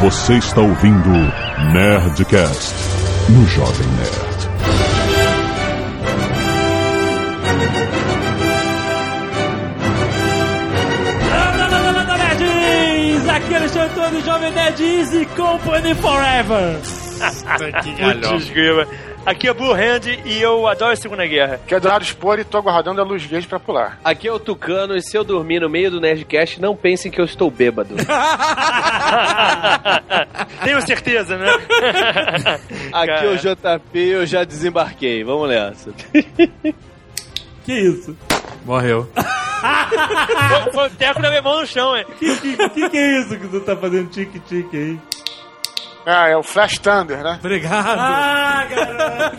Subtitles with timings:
[0.00, 1.10] Você está ouvindo
[1.72, 2.72] Nerdcast
[3.30, 4.48] no Jovem Nerd.
[11.58, 13.28] Landa, landa, nerds!
[13.28, 16.78] Aqui é Alexandre Antônio, Jovem Nerd Easy Company Forever.
[18.30, 18.86] Putz, grila.
[19.28, 21.60] Aqui é Blue Hand e eu adoro a Segunda Guerra.
[21.66, 23.98] Que é Dourado Expor e tô aguardando a luz verde pra pular.
[24.02, 27.20] Aqui é o Tucano e se eu dormir no meio do Nerdcast, não pensem que
[27.20, 27.94] eu estou bêbado.
[30.64, 31.50] Tenho certeza, né?
[32.92, 33.24] Aqui Cara.
[33.26, 35.22] é o JP eu já desembarquei.
[35.24, 35.90] Vamos nessa.
[37.64, 38.16] Que isso?
[38.64, 39.06] Morreu.
[39.12, 42.06] Foi- Foi o teco da minha mão no chão, hein?
[42.18, 44.98] Que, que, que que é isso que tu tá fazendo tique-tique aí?
[46.10, 47.36] Ah, é o Flash Thunder, né?
[47.38, 47.98] Obrigado.
[48.00, 49.36] Ah, garoto!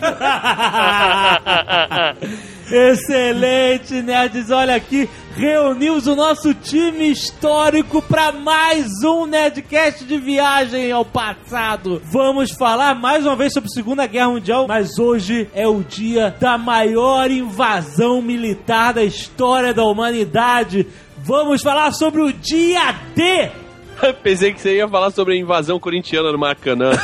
[2.72, 4.52] Excelente, nerds!
[4.52, 12.00] Olha aqui, reunimos o nosso time histórico para mais um Nerdcast de viagem ao passado.
[12.04, 16.32] Vamos falar mais uma vez sobre a Segunda Guerra Mundial, mas hoje é o dia
[16.38, 20.86] da maior invasão militar da história da humanidade.
[21.18, 23.69] Vamos falar sobre o dia D!
[24.22, 26.90] Pensei que você ia falar sobre a invasão corintiana no Maracanã.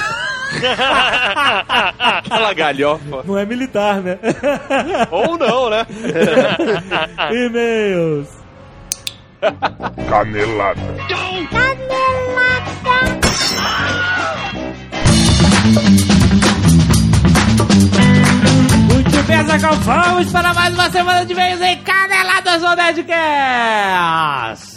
[1.98, 3.22] Aquela galhofa.
[3.24, 4.18] Não é militar, né?
[5.10, 5.86] Ou não, né?
[7.30, 8.28] E-mails.
[10.08, 10.80] Canelada.
[18.92, 24.75] Muito bem, Zagal, vamos para mais uma semana de vez em Caneladas do Nerdcast!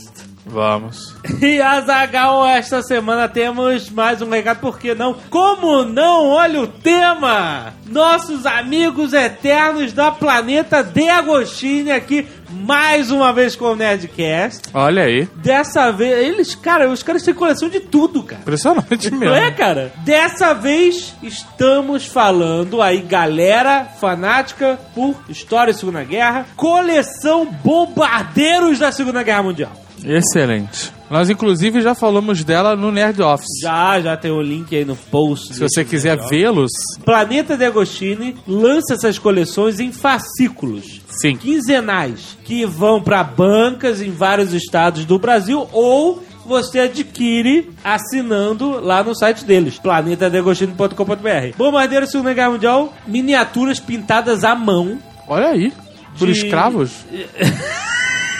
[0.50, 1.16] Vamos.
[1.42, 5.14] E Azagal, esta semana temos mais um recado, por que não?
[5.30, 6.28] Como não?
[6.28, 7.74] Olha o tema!
[7.86, 14.64] Nossos amigos eternos da planeta De Agostini aqui, mais uma vez com o Nerdcast.
[14.74, 15.30] Olha aí.
[15.36, 18.42] Dessa vez, eles, cara, os caras têm coleção de tudo, cara.
[18.42, 19.26] Impressionante mesmo.
[19.26, 19.94] Não é, cara?
[20.04, 28.92] Dessa vez estamos falando aí, galera fanática por História da Segunda Guerra, coleção Bombardeiros da
[28.92, 29.72] Segunda Guerra Mundial.
[30.06, 30.92] Excelente.
[31.10, 33.60] Nós, inclusive, já falamos dela no Nerd Office.
[33.62, 35.54] Já, já tem o link aí no post.
[35.56, 36.70] Se você quiser vê-los,
[37.04, 41.36] Planeta de Agostini lança essas coleções em fascículos sim.
[41.36, 49.04] quinzenais que vão para bancas em vários estados do Brasil ou você adquire assinando lá
[49.04, 51.56] no site deles, planetadeagostino.com.br.
[51.58, 55.00] Bombardeiro Segunda Guerra Mundial, miniaturas pintadas à mão.
[55.28, 55.74] Olha aí.
[56.18, 56.92] Por De- escravos?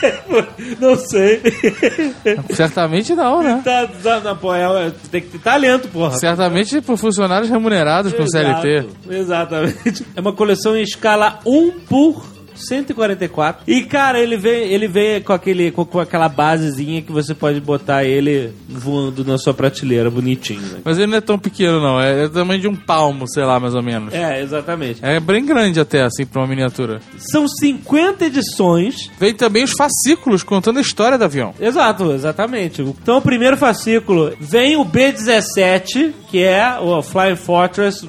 [0.80, 1.42] Não sei.
[2.54, 3.62] Certamente não, né?
[3.64, 6.18] tá, tá, não, pô, é- tem que ter talento, porra.
[6.18, 8.88] Certamente por funcionários remunerados com CLT.
[9.10, 10.06] Exato, Exatamente.
[10.16, 13.64] É uma coleção em escala 1 por 144.
[13.68, 17.60] E, cara, ele vem, ele vem com, aquele, com, com aquela basezinha que você pode
[17.60, 20.62] botar ele voando na sua prateleira, bonitinho.
[20.62, 20.80] Né?
[20.84, 22.00] Mas ele não é tão pequeno, não.
[22.00, 24.14] É, é tamanho de um palmo, sei lá, mais ou menos.
[24.14, 25.00] É, exatamente.
[25.04, 27.00] É bem grande até, assim, pra uma miniatura.
[27.18, 29.10] São 50 edições.
[29.20, 31.54] Vem também os fascículos contando a história do avião.
[31.60, 32.82] Exato, exatamente.
[32.82, 38.08] Então, o primeiro fascículo vem o B-17, que é o Flying Fortress,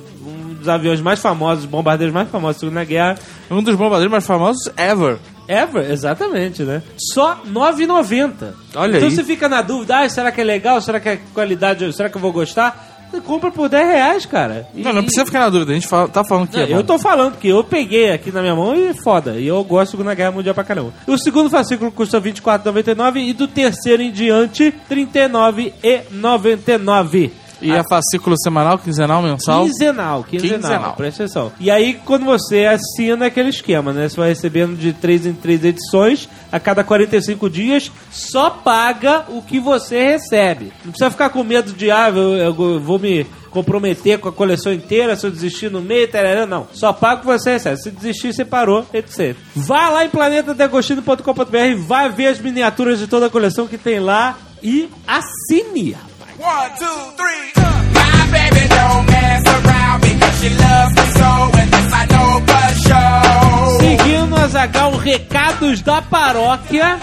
[0.60, 3.18] dos aviões mais famosos, bombardeiros mais famosos da Segunda Guerra.
[3.50, 5.18] Um dos bombardeiros mais famosos ever.
[5.48, 6.82] Ever, exatamente, né?
[7.12, 8.52] Só 9,90.
[8.76, 9.14] Olha então aí.
[9.14, 10.80] você fica na dúvida, ah, será que é legal?
[10.80, 11.92] Será que é qualidade?
[11.92, 12.86] Será que eu vou gostar?
[13.10, 14.68] Você compra por 10 reais, cara.
[14.72, 14.82] E...
[14.82, 16.76] Não, não precisa ficar na dúvida, a gente fala, tá falando que não, é bom.
[16.76, 19.32] Eu tô falando que eu peguei aqui na minha mão e foda.
[19.32, 20.92] E eu gosto da Segunda Guerra Mundial pra caramba.
[21.08, 27.32] O segundo fascículo custa R$24,99 e do terceiro em diante, R$39,99.
[27.60, 29.64] E a, a fascículo semanal, quinzenal, mensal?
[29.64, 31.52] Quinzenal, quinzenal, quinzenal, presta atenção.
[31.60, 34.08] E aí, quando você assina, é aquele esquema, né?
[34.08, 39.42] Você vai recebendo de 3 em 3 edições, a cada 45 dias, só paga o
[39.42, 40.72] que você recebe.
[40.84, 44.72] Não precisa ficar com medo de, ah, eu, eu vou me comprometer com a coleção
[44.72, 46.68] inteira, se eu desistir no meio, tarará, não.
[46.72, 47.76] Só pago você recebe.
[47.82, 49.36] Se desistir, você parou, etc.
[49.54, 54.38] Vá lá em planetadegostino.com.br, vai ver as miniaturas de toda a coleção que tem lá
[54.62, 55.96] e assine.
[56.40, 57.52] One, two, three.
[57.92, 62.68] My baby don't mess around because she loves me so, and this I know for
[62.80, 63.80] sure.
[63.80, 66.98] Seguindo, Azagal, recados da paróquia.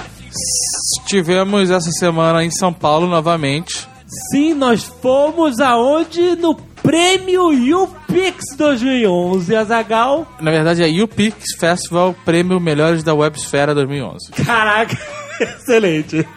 [1.05, 3.87] Tivemos essa semana em São Paulo novamente.
[4.31, 6.35] Sim, nós fomos aonde?
[6.35, 10.25] No Prêmio YouPix 2011, Azagal.
[10.39, 14.31] Na verdade é UPix Festival Prêmio Melhores da Websfera 2011.
[14.45, 14.97] Caraca,
[15.59, 16.27] excelente.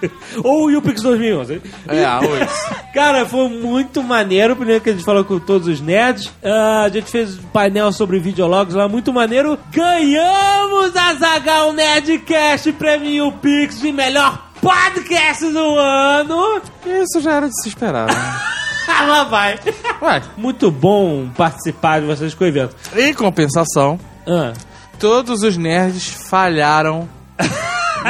[0.42, 1.62] Ou o YouPix 2011.
[1.88, 2.50] É, arroz.
[2.94, 4.54] Cara, foi muito maneiro.
[4.56, 6.32] Primeiro que a gente falou com todos os nerds.
[6.44, 9.58] Ah, a gente fez um painel sobre videologs lá, muito maneiro.
[9.72, 16.60] Ganhamos a Zagal Nerdcast Prêmio Pix de melhor podcast do ano.
[16.86, 18.40] Isso já era de se esperar, né?
[19.06, 19.58] Lá vai.
[20.02, 22.74] Ué, Muito bom participar de vocês com o evento.
[22.96, 24.52] em compensação, Ah.
[24.98, 27.08] todos os nerds falharam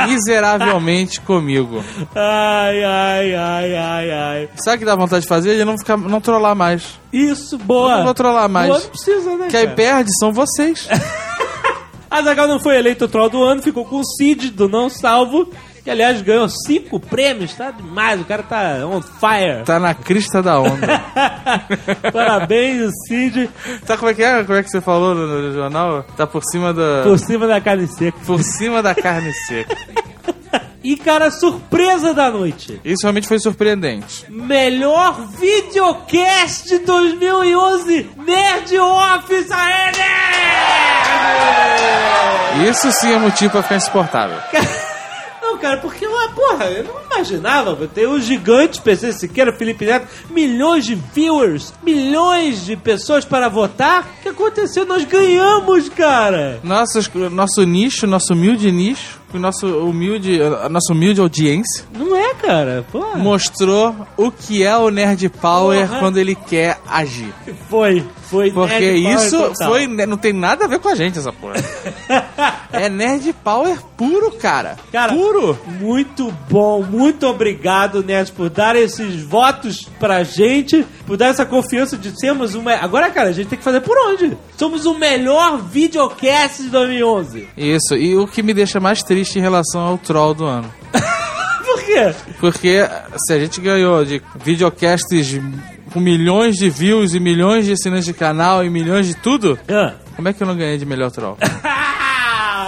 [0.09, 1.83] miseravelmente comigo.
[2.15, 4.49] Ai, ai, ai, ai, ai.
[4.57, 5.57] Sabe o que dá vontade de fazer?
[5.57, 6.99] De não, ficar, não trollar mais.
[7.13, 7.91] Isso, boa.
[7.93, 8.69] Eu não vou trollar mais.
[8.69, 9.77] Boa, não precisa, né, Que aí cara?
[9.77, 10.89] perde são vocês.
[12.11, 15.49] Azaghal não foi eleito o troll do ano, ficou com o Cid do Não Salvo,
[15.83, 19.65] que aliás ganhou cinco prêmios, tá demais, o cara tá on fire.
[19.65, 20.87] Tá na crista da onda.
[22.13, 23.49] Parabéns, Cid,
[23.87, 24.45] Tá como é que é?
[24.45, 26.05] Como é que você falou no, no jornal?
[26.17, 27.03] Tá por cima da.
[27.05, 28.19] por cima da carne seca.
[28.25, 29.77] Por cima da carne seca.
[30.83, 32.81] E, cara, surpresa da noite.
[32.83, 34.25] Isso realmente foi surpreendente.
[34.31, 39.93] Melhor videocast 2011 Nerd Office aê,
[42.57, 42.71] Nerd!
[42.71, 44.39] Isso sim é motivo pra ficar insuportável.
[45.51, 47.89] Não, cara, porque, ué, porra, eu não imaginava.
[47.89, 54.03] Tem o gigante PC Siqueira, Felipe Neto, milhões de viewers, milhões de pessoas para votar.
[54.03, 54.87] O que aconteceu?
[54.87, 56.61] Nós ganhamos, cara!
[56.63, 57.01] Nosso,
[57.31, 62.85] nosso nicho, nosso humilde nicho, o nosso humilde, a nossa humilde audiência Não é, cara?
[62.91, 63.17] Porra.
[63.19, 66.01] mostrou o que é o Nerd Power Porra.
[66.01, 67.33] quando ele quer agir.
[67.69, 68.51] Foi, foi.
[68.51, 69.71] Porque Nerd Power isso total.
[69.71, 69.87] foi.
[69.87, 71.55] Não tem nada a ver com a gente, essa porra.
[72.73, 74.77] é Nerd Power puro, cara.
[74.91, 75.59] Cara, puro.
[75.79, 81.97] Muito bom, muito obrigado, Nerd, por dar esses votos pra gente, por dar essa confiança
[81.97, 82.73] de sermos uma.
[82.75, 84.37] Agora, cara, a gente tem que fazer por onde?
[84.57, 87.49] Somos o melhor videocast de 2011.
[87.57, 90.73] Isso, e o que me deixa mais triste em relação ao troll do ano.
[91.65, 92.15] Por quê?
[92.41, 92.89] Porque
[93.27, 95.39] se a gente ganhou de videocasts
[95.93, 99.95] com milhões de views e milhões de assinantes de canal e milhões de tudo, Ah.
[100.17, 101.37] como é que eu não ganhei de melhor troll?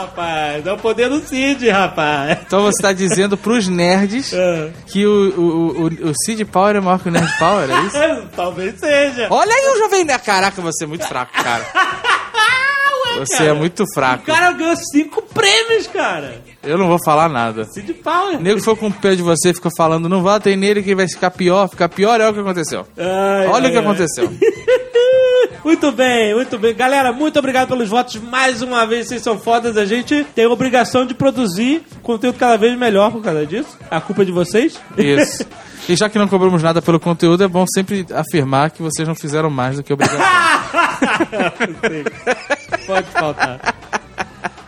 [0.03, 2.39] rapaz, é o poder do Cid, rapaz.
[2.47, 4.71] Então você tá dizendo pros nerds Ah.
[4.87, 5.11] que o,
[5.41, 8.29] o, o, o Seed Power é maior que o Nerd Power, é isso?
[8.37, 9.29] Talvez seja.
[9.31, 10.23] Olha aí o Jovem Nerd.
[10.25, 11.65] Caraca, você é muito fraco, cara.
[13.21, 13.51] Você cara.
[13.51, 14.25] é muito O fraco.
[14.25, 16.43] cara ganhou cinco prêmios, cara.
[16.63, 17.65] Eu não vou falar nada.
[17.73, 18.37] Cid Power.
[18.39, 20.95] O nego foi com o pé de você e ficou falando, não votem nele que
[20.95, 22.87] vai ficar pior, ficar pior, é o que aconteceu.
[22.97, 23.85] Ai, Olha ai, o que ai.
[23.85, 24.33] aconteceu.
[25.65, 26.75] Muito bem, muito bem.
[26.75, 28.17] Galera, muito obrigado pelos votos.
[28.17, 29.77] Mais uma vez, vocês são fodas.
[29.77, 33.79] A gente tem a obrigação de produzir conteúdo cada vez melhor por causa disso.
[33.91, 34.81] A culpa é de vocês.
[34.97, 35.47] Isso.
[35.89, 39.17] E já que não cobramos nada pelo conteúdo, é bom sempre afirmar que vocês não
[39.17, 40.21] fizeram mais do que obrigação.
[42.87, 43.75] Pode faltar.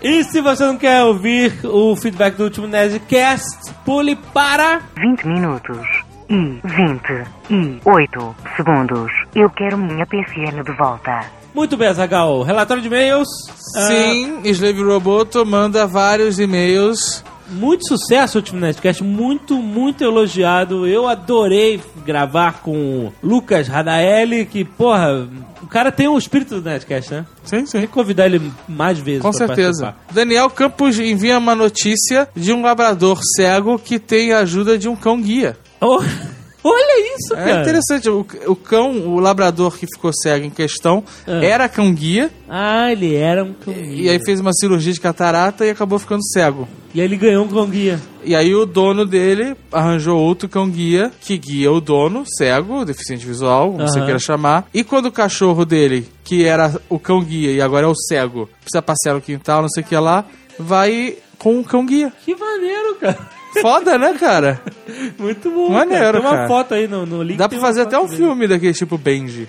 [0.02, 3.46] E se você não quer ouvir o feedback do último Nerdcast,
[3.84, 9.10] pule para 20 minutos e 28 segundos.
[9.34, 11.20] Eu quero minha PCN de volta.
[11.54, 12.42] Muito bem, Zagal.
[12.42, 13.28] Relatório de e-mails.
[13.76, 17.22] Ah, Sim, Slave Roboto manda vários e-mails.
[17.48, 19.04] muito sucesso o último Nerdcast.
[19.04, 20.84] Muito, muito elogiado.
[20.86, 22.72] Eu adorei gravar com
[23.06, 25.28] o Lucas Radaeli, que, porra,
[25.62, 27.26] o cara tem o espírito do Nerdcast, né?
[27.44, 27.80] Sim, Tem sim.
[27.82, 29.22] que convidar ele mais vezes.
[29.22, 29.84] Com pra certeza.
[29.86, 30.12] participar.
[30.12, 34.96] Daniel Campos envia uma notícia de um labrador cego que tem a ajuda de um
[34.96, 35.56] cão guia.
[35.86, 36.00] Oh,
[36.66, 37.60] olha isso, É cara.
[37.62, 38.08] interessante.
[38.08, 41.44] O, o cão, o labrador que ficou cego em questão, Ah.
[41.44, 45.66] era cão guia Ah, ele era um cão e aí fez uma cirurgia de catarata
[45.66, 46.66] e acabou ficando cego.
[46.94, 48.00] E aí ele ganhou um cão guia.
[48.24, 53.26] E aí o dono dele arranjou outro cão guia que guia o dono, cego, deficiente
[53.26, 54.06] visual, como você Aham.
[54.06, 54.66] queira chamar.
[54.72, 58.48] E quando o cachorro dele, que era o cão guia e agora é o cego,
[58.62, 60.24] precisa passear no quintal, não sei o que lá,
[60.58, 62.12] vai com o cão guia.
[62.24, 63.18] Que maneiro, cara.
[63.60, 64.60] Foda, né, cara?
[65.18, 65.70] Muito bom.
[65.70, 66.18] Maneiro, cara.
[66.18, 66.48] Tem uma cara.
[66.48, 67.36] foto aí no, no link.
[67.38, 68.16] Dá pra fazer até um dele.
[68.16, 69.48] filme daquele tipo Benji.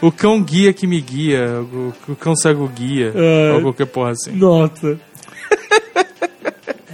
[0.00, 3.52] O cão guia que me guia, o, o cão cego guia, É.
[3.54, 4.32] ou qualquer porra assim.
[4.32, 4.98] Nossa.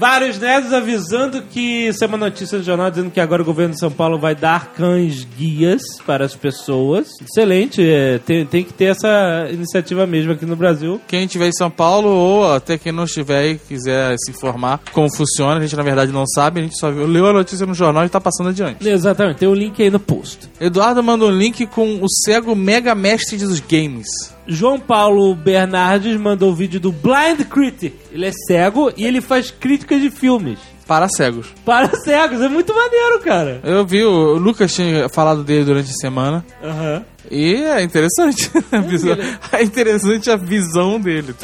[0.03, 3.73] Vários nerds avisando que isso é uma notícia do jornal dizendo que agora o governo
[3.73, 7.07] de São Paulo vai dar cães guias para as pessoas.
[7.21, 11.01] Excelente, é, tem, tem que ter essa iniciativa mesmo aqui no Brasil.
[11.07, 15.09] Quem estiver em São Paulo ou até quem não estiver e quiser se informar como
[15.17, 17.73] funciona, a gente na verdade não sabe, a gente só viu, leu a notícia no
[17.73, 18.85] jornal e tá passando adiante.
[18.85, 20.51] Exatamente, tem o link aí no post.
[20.61, 24.09] Eduardo manda um link com o cego mega mestre dos games.
[24.47, 27.95] João Paulo Bernardes mandou o vídeo do Blind Critic.
[28.11, 30.59] Ele é cego e ele faz críticas de filmes.
[30.87, 31.47] Para cegos.
[31.65, 33.61] Para cegos, é muito maneiro, cara.
[33.63, 36.45] Eu vi, o Lucas tinha falado dele durante a semana.
[36.63, 37.05] Aham.
[37.31, 38.51] E é interessante.
[38.73, 39.17] a visão-
[39.53, 41.35] É interessante a visão dele.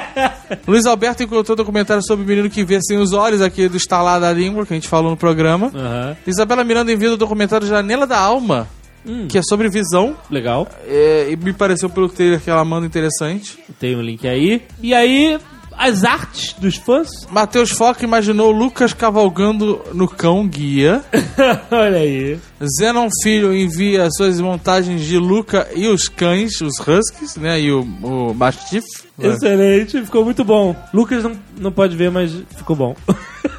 [0.66, 4.18] Luiz Alberto encontrou documentário sobre o menino que vê sem os olhos, aqui do Estalar
[4.18, 5.70] da Língua, que a gente falou no programa.
[5.74, 6.16] Aham.
[6.26, 8.66] Isabela Miranda envia o documentário Janela da Alma,
[9.06, 9.28] Hum.
[9.28, 10.16] que é sobre visão.
[10.30, 10.68] Legal.
[10.86, 13.58] É, e me pareceu pelo trailer que ela manda interessante.
[13.78, 14.62] Tem um link aí.
[14.82, 15.38] E aí,
[15.76, 17.08] as artes dos fãs.
[17.30, 21.02] Matheus Foca imaginou Lucas cavalgando no cão guia.
[21.70, 22.38] Olha aí.
[22.78, 27.60] Zenon Filho envia suas montagens de Luca e os cães, os Huskies, né?
[27.60, 28.86] E o, o Mastiff.
[29.18, 29.28] né?
[29.28, 30.74] Excelente, ficou muito bom.
[30.92, 32.96] Lucas não, não pode ver, mas ficou bom.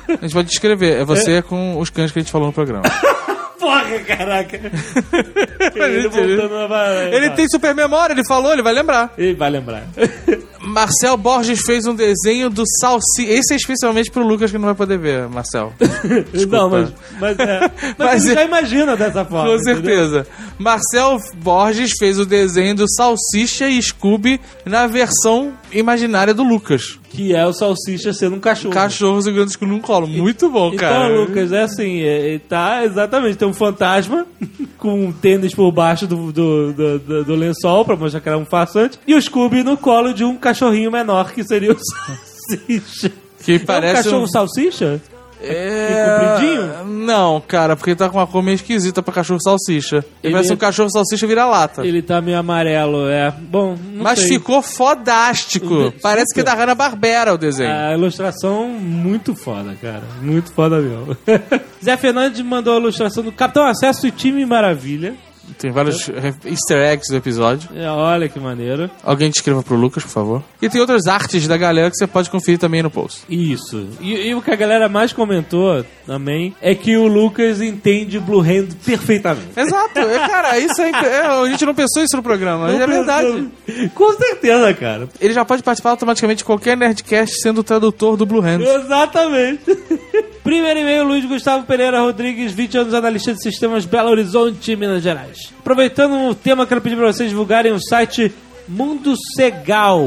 [0.08, 1.00] A gente pode descrever.
[1.00, 2.84] É você com os cães que a gente falou no programa.
[3.66, 4.60] Porra, caraca.
[5.76, 7.16] ele voltando na varanda.
[7.16, 9.12] Ele tem super memória, ele falou, ele vai lembrar.
[9.18, 9.84] Ele vai lembrar.
[10.62, 13.24] Marcel Borges fez um desenho do Salsi.
[13.28, 15.74] Esse é especialmente pro Lucas que não vai poder ver, Marcel.
[16.50, 19.50] Não, mas, mas, é, mas, Mas ele é- já imagina dessa forma.
[19.50, 19.76] Com entendeu?
[19.76, 20.28] certeza.
[20.58, 27.00] Marcel Borges fez o desenho do Salsicha e Scooby na versão imaginária do Lucas.
[27.10, 28.74] Que é o salsicha sendo um cachorro.
[28.74, 30.08] Cachorro segurando Scooby num colo.
[30.08, 31.08] Muito bom, Então, cara.
[31.08, 34.26] Lucas, é assim, é, é, tá exatamente, tem um fantasma
[34.78, 38.38] com um tênis por baixo do, do, do, do- do lençol pra mostrar que era
[38.38, 43.12] um farsante, e o Scooby no colo de um cachorrinho menor, que seria o salsicha.
[43.44, 45.02] Que é um parece cachorro um- salsicha?
[45.42, 46.18] É...
[46.20, 46.86] compridinho?
[46.86, 49.98] Não, cara, porque ele tá com uma cor meio esquisita pra cachorro salsicha.
[49.98, 51.86] Ele, Ele parece é- um cachorro salsicha vira-lata.
[51.86, 53.32] Ele tá meio amarelo, é.
[53.32, 54.30] Bom, Mas sei.
[54.30, 55.94] ficou fodástico.
[56.02, 57.72] Parece que é da Hanna-Barbera o desenho.
[57.72, 60.04] A ilustração muito foda, cara.
[60.22, 61.16] Muito foda mesmo.
[61.84, 65.16] Zé Fernandes mandou a ilustração do Capitão Acesso e Time Maravilha.
[65.58, 66.10] Tem vários
[66.46, 67.70] easter eggs do episódio.
[67.76, 68.90] É, olha que maneiro.
[69.04, 70.44] Alguém descreva pro Lucas, por favor.
[70.62, 73.22] E tem outras artes da galera que você pode conferir também no post.
[73.30, 73.88] Isso.
[74.00, 78.42] E, e o que a galera mais comentou também é que o Lucas entende Blue
[78.42, 79.48] Hand perfeitamente.
[79.56, 82.88] Exato, é, cara, isso é, é, A gente não pensou isso no programa, mas é
[82.88, 83.48] verdade.
[83.94, 85.10] Com certeza, cara.
[85.20, 88.62] Ele já pode participar automaticamente de qualquer Nerdcast sendo o tradutor do Blue Hand.
[88.62, 89.64] Exatamente.
[90.44, 95.35] Primeiro e-mail, Luiz Gustavo Pereira Rodrigues, 20 anos analista de sistemas Belo Horizonte, Minas Gerais.
[95.60, 98.34] Aproveitando o tema, quero pedir para vocês divulgarem o site
[98.68, 100.02] Mundo Segal.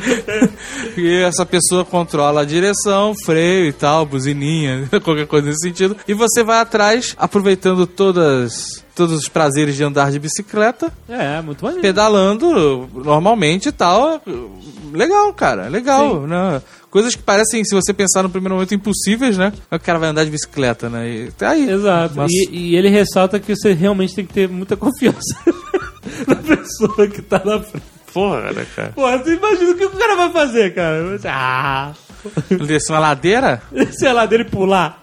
[0.98, 5.96] E essa pessoa controla a direção, freio e tal, buzininha, qualquer coisa nesse sentido.
[6.08, 11.63] E você vai atrás, aproveitando todas todos os prazeres de andar de bicicleta, É, muito
[11.63, 11.81] maneiro.
[11.81, 14.22] pedalando normalmente e tal.
[14.91, 16.27] Legal, cara, legal, Sim.
[16.27, 16.62] né?
[16.91, 19.53] Coisas que parecem, se você pensar no primeiro momento, impossíveis, né?
[19.72, 21.08] O cara vai andar de bicicleta, né?
[21.10, 21.69] E tá aí.
[21.69, 22.13] Exato.
[22.17, 25.38] Mas- E, e ele ressalta que você realmente tem que ter muita confiança
[26.27, 27.86] na pessoa que tá na frente.
[28.13, 28.92] Porra, né, cara?
[28.96, 31.20] Pô, você imagina o que o cara vai fazer, cara?
[31.25, 31.92] Ah,
[32.68, 33.62] Descer uma ladeira,
[33.92, 35.02] sei lá, dele pular.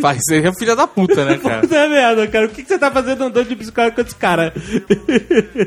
[0.00, 1.60] vai ser filha da puta, né, cara?
[1.62, 2.46] Puta merda, cara.
[2.46, 4.52] O que, que você tá fazendo andando de bicicleta com esse cara?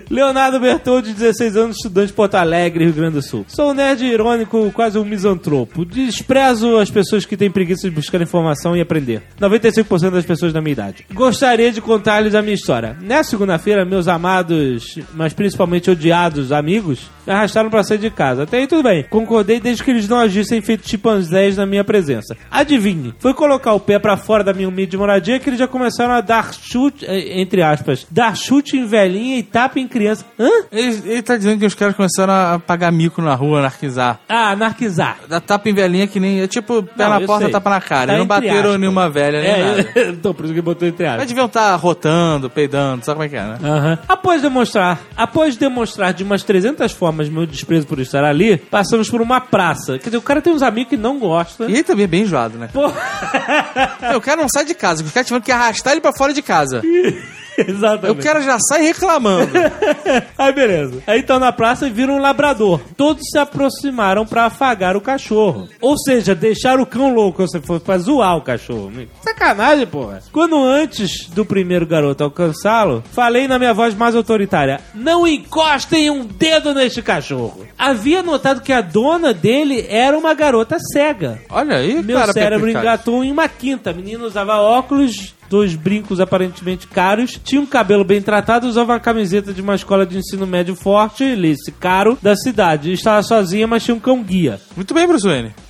[0.09, 3.45] Leonardo Bertoldi, 16 anos, estudante de Porto Alegre, Rio Grande do Sul.
[3.47, 5.85] Sou um nerd irônico, quase um misantropo.
[5.85, 9.21] Desprezo as pessoas que têm preguiça de buscar informação e aprender.
[9.39, 11.05] 95% das pessoas da minha idade.
[11.13, 12.95] Gostaria de contar-lhes a minha história.
[13.01, 18.43] Nessa segunda-feira, meus amados, mas principalmente odiados amigos, me arrastaram pra sair de casa.
[18.43, 19.03] Até aí tudo bem.
[19.09, 22.35] Concordei desde que eles não agissem feito chimpanzés na minha presença.
[22.51, 26.13] Adivinhe, foi colocar o pé pra fora da minha humilde moradia que eles já começaram
[26.13, 30.25] a dar chute, eh, entre aspas, dar chute em velhinha e tapa em criança.
[30.39, 30.49] Hã?
[30.71, 34.19] Ele, ele tá dizendo que os caras começaram a pagar mico na rua, anarquizar.
[34.27, 35.17] Ah, anarquizar.
[35.27, 36.41] Da tapa em velhinha que nem.
[36.41, 37.51] É tipo, pé Não, na porta, sei.
[37.51, 38.07] tapa na cara.
[38.07, 38.79] Tá Eles não bateram aspas.
[38.79, 39.89] nenhuma velha nem nada.
[39.95, 41.19] É, então por isso que botou entre aspas.
[41.21, 43.57] Mas deviam estar rotando, peidando, sabe como é que é, né?
[43.63, 43.97] Aham.
[44.07, 49.21] Após demonstrar, após demonstrar de umas 300 formas meu desprezo por estar ali, passamos por
[49.21, 49.97] uma praça.
[49.97, 51.69] Quer dizer, o cara tem uns amigos que não gostam.
[51.69, 52.69] E ele também é bem enjoado, né?
[52.71, 52.87] Pô,
[54.15, 56.41] O cara não sai de casa, os caras tiveram que arrastar ele pra fora de
[56.41, 56.81] casa.
[57.65, 58.23] O exatamente.
[58.23, 59.51] cara já sai reclamando.
[60.37, 61.01] Aí beleza.
[61.07, 62.79] Aí estão na praça e viram um labrador.
[62.97, 65.67] Todos se aproximaram pra afagar o cachorro.
[65.81, 68.91] Ou seja, deixar o cão louco, ou seja, foi pra zoar o cachorro.
[69.21, 70.21] Sacanagem, porra.
[70.31, 76.25] Quando antes do primeiro garoto alcançá-lo, falei na minha voz mais autoritária: Não encostem um
[76.25, 77.65] dedo neste cachorro.
[77.77, 81.41] Havia notado que a dona dele era uma garota cega.
[81.49, 82.33] Olha aí, Meu cara.
[82.33, 83.89] cérebro engatou em uma quinta.
[83.89, 88.99] A menina usava óculos, dois brincos aparentemente caros, tinha um cabelo bem tratado, usava uma
[88.99, 92.91] camiseta de uma escola de ensino médio forte, esse caro, da cidade.
[92.91, 94.59] Estava sozinha, mas tinha um cão guia.
[94.75, 95.53] Muito bem, Bruce Wayne.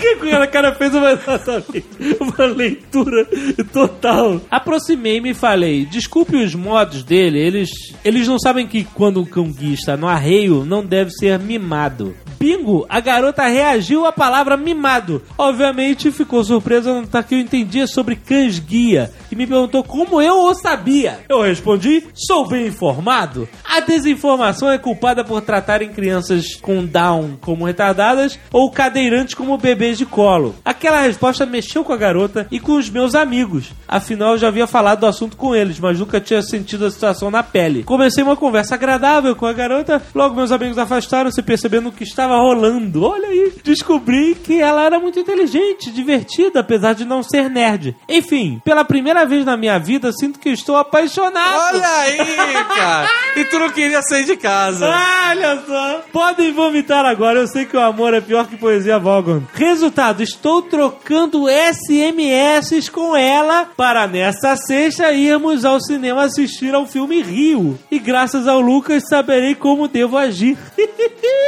[0.00, 1.10] que o cara fez uma,
[2.20, 3.26] uma leitura
[3.72, 4.40] total.
[4.50, 7.70] Aproximei-me e falei: desculpe os modos dele, eles,
[8.04, 12.14] eles não sabem que quando um cão guia está no arreio, não deve ser mimado.
[12.38, 12.86] Bingo!
[12.88, 15.22] A garota reagiu à palavra mimado.
[15.36, 19.82] Obviamente ficou surpresa ao notar que eu entendia sobre cães guia dia e me perguntou
[19.82, 21.20] como eu o sabia.
[21.28, 23.48] Eu respondi: sou bem informado.
[23.64, 29.98] A desinformação é culpada por tratarem crianças com Down como retardadas ou cadeirantes como bebês
[29.98, 30.54] de colo.
[30.64, 33.72] Aquela resposta mexeu com a garota e com os meus amigos.
[33.86, 37.30] Afinal, eu já havia falado do assunto com eles, mas nunca tinha sentido a situação
[37.30, 37.84] na pele.
[37.84, 42.36] Comecei uma conversa agradável com a garota, logo meus amigos afastaram-se percebendo o que estava
[42.36, 43.04] rolando.
[43.04, 47.96] Olha aí, descobri que ela era muito inteligente, divertida, apesar de não ser nerd.
[48.08, 51.76] Enfim, pela primeira vez na minha vida, sinto que estou apaixonado.
[51.76, 52.16] Olha aí,
[52.76, 53.08] cara.
[53.36, 54.86] E tu não queria sair de casa.
[54.88, 56.02] Olha só!
[56.12, 59.42] Podem vomitar agora, eu sei que o amor é pior que poesia Vogon.
[59.54, 67.22] Resultado, estou trocando SMS com ela para nesta sexta irmos ao cinema assistir ao filme
[67.22, 67.78] Rio.
[67.90, 70.56] E graças ao Lucas saberei como devo agir.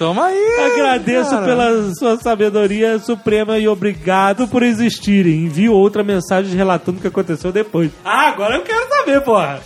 [0.00, 0.72] Toma aí.
[0.72, 1.44] Agradeço cara.
[1.44, 5.44] pela sua sabedoria suprema e obrigado por existirem.
[5.44, 7.90] Envio outra mensagem relatando que aconteceu depois.
[8.04, 9.60] Ah, agora eu quero saber, porra.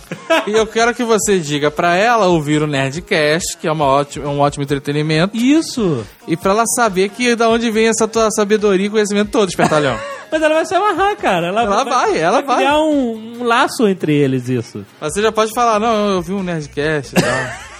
[0.47, 4.27] E eu quero que você diga pra ela ouvir o Nerdcast, que é uma ótima,
[4.29, 6.05] um ótimo entretenimento, Isso.
[6.27, 9.97] e pra ela saber que da onde vem essa tua sabedoria e conhecimento todo, espertalhão.
[10.31, 11.47] Mas ela vai se amarrar, cara.
[11.47, 12.57] Ela, Ela vai, ela vai.
[12.57, 14.83] criar um, um laço entre eles, isso.
[14.99, 17.31] Mas você já pode falar, não, eu vi um Nerdcast e tal.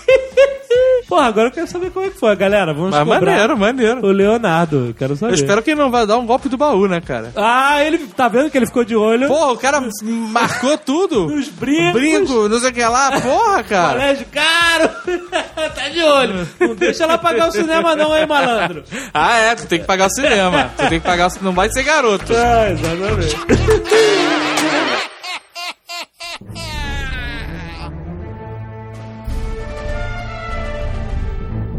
[1.15, 2.73] Porra, agora eu quero saber como é que foi, galera.
[2.73, 4.05] Vamos Mas cobrar maneiro, maneiro.
[4.05, 4.87] o Leonardo.
[4.87, 5.31] eu Quero saber.
[5.31, 7.31] Eu espero que ele não vai dar um golpe do baú, né, cara?
[7.37, 11.27] Ah, ele tá vendo que ele ficou de olho Porra, o cara marcou tudo.
[11.33, 11.93] nos brincos.
[11.93, 13.93] Brinco, não sei o que lá, porra, cara.
[13.93, 14.89] Colégio caro.
[15.73, 16.47] tá de olho.
[16.59, 18.83] Não deixa ela pagar o cinema não, hein, malandro.
[19.13, 20.69] Ah, é, tu tem que pagar o cinema.
[20.75, 21.45] Tu tem que pagar o cinema.
[21.45, 22.33] Não vai ser garoto.
[22.35, 24.54] Ah, exatamente.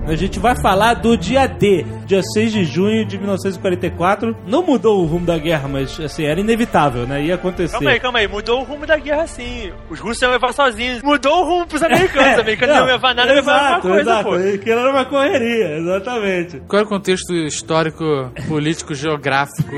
[0.07, 4.37] A gente vai falar do dia D, dia 6 de junho de 1944.
[4.47, 7.25] Não mudou o rumo da guerra, mas assim, era inevitável, né?
[7.25, 7.73] Ia acontecer.
[7.73, 8.29] Calma aí, calma aí.
[8.29, 9.73] Mudou o rumo da guerra, sim.
[9.91, 11.03] Os russos iam levar sozinhos.
[11.03, 12.35] Mudou o rumo pros americanos.
[12.35, 14.53] Os americanos não iam levar nada, levar alguma exato, coisa, exato.
[14.55, 14.61] pô.
[14.63, 16.63] Aquilo era uma correria, exatamente.
[16.69, 18.05] Qual é o contexto histórico,
[18.47, 19.75] político, geográfico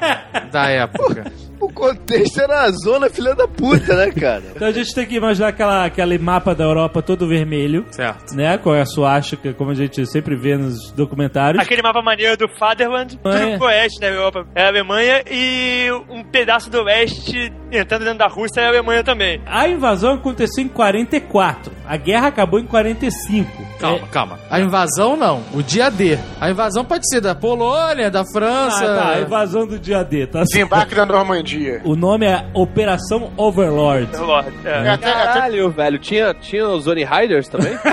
[0.52, 1.24] da época?
[1.60, 4.42] O contexto era a zona filha da puta, né, cara?
[4.54, 8.34] Então a gente tem que imaginar aquela, aquele mapa da Europa todo vermelho, Certo.
[8.34, 8.56] né?
[8.58, 11.62] Com a suástica, como a gente sempre vê nos documentários.
[11.62, 13.56] Aquele mapa maneiro do Fatherland, tudo É.
[13.58, 18.26] pro oeste da Europa é a Alemanha e um pedaço do oeste entrando dentro da
[18.26, 19.40] Rússia é a Alemanha também.
[19.46, 21.72] A invasão aconteceu em 44.
[21.86, 23.50] A guerra acabou em 45.
[23.78, 24.38] Calma, calma.
[24.50, 26.18] A invasão não, o dia D.
[26.40, 28.84] A invasão pode ser da Polônia, da Ah, França.
[28.86, 30.48] tá, a invasão do dia D, tá certo.
[30.52, 31.49] Desembarque da Normandia.
[31.84, 34.16] O nome é Operação Overlord.
[34.16, 34.52] Lord.
[34.64, 34.88] É, É.
[34.90, 35.98] até, até Caralho, velho.
[35.98, 37.76] Tinha, tinha os Zone Riders também?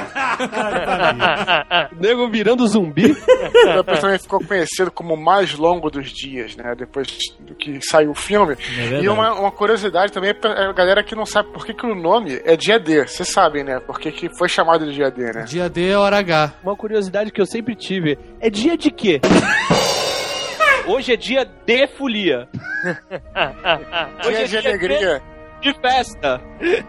[1.99, 3.15] Nego virando zumbi.
[3.75, 6.73] depois também ficou conhecido como o mais longo dos dias, né?
[6.77, 7.07] Depois
[7.39, 8.55] do que saiu o filme.
[8.55, 9.05] verdade.
[9.05, 11.95] e uma, uma curiosidade também pra a galera que não sabe por que, que o
[11.95, 13.07] nome é dia D.
[13.07, 13.79] Vocês sabem, né?
[13.79, 15.43] Por que, que foi chamado de dia D, né?
[15.43, 16.53] Dia D é hora H.
[16.63, 18.17] Uma curiosidade que eu sempre tive.
[18.39, 19.19] É dia de quê?
[20.87, 22.47] Hoje é dia de folia.
[24.25, 25.21] Hoje Dia é de dia alegria.
[25.61, 26.41] de festa.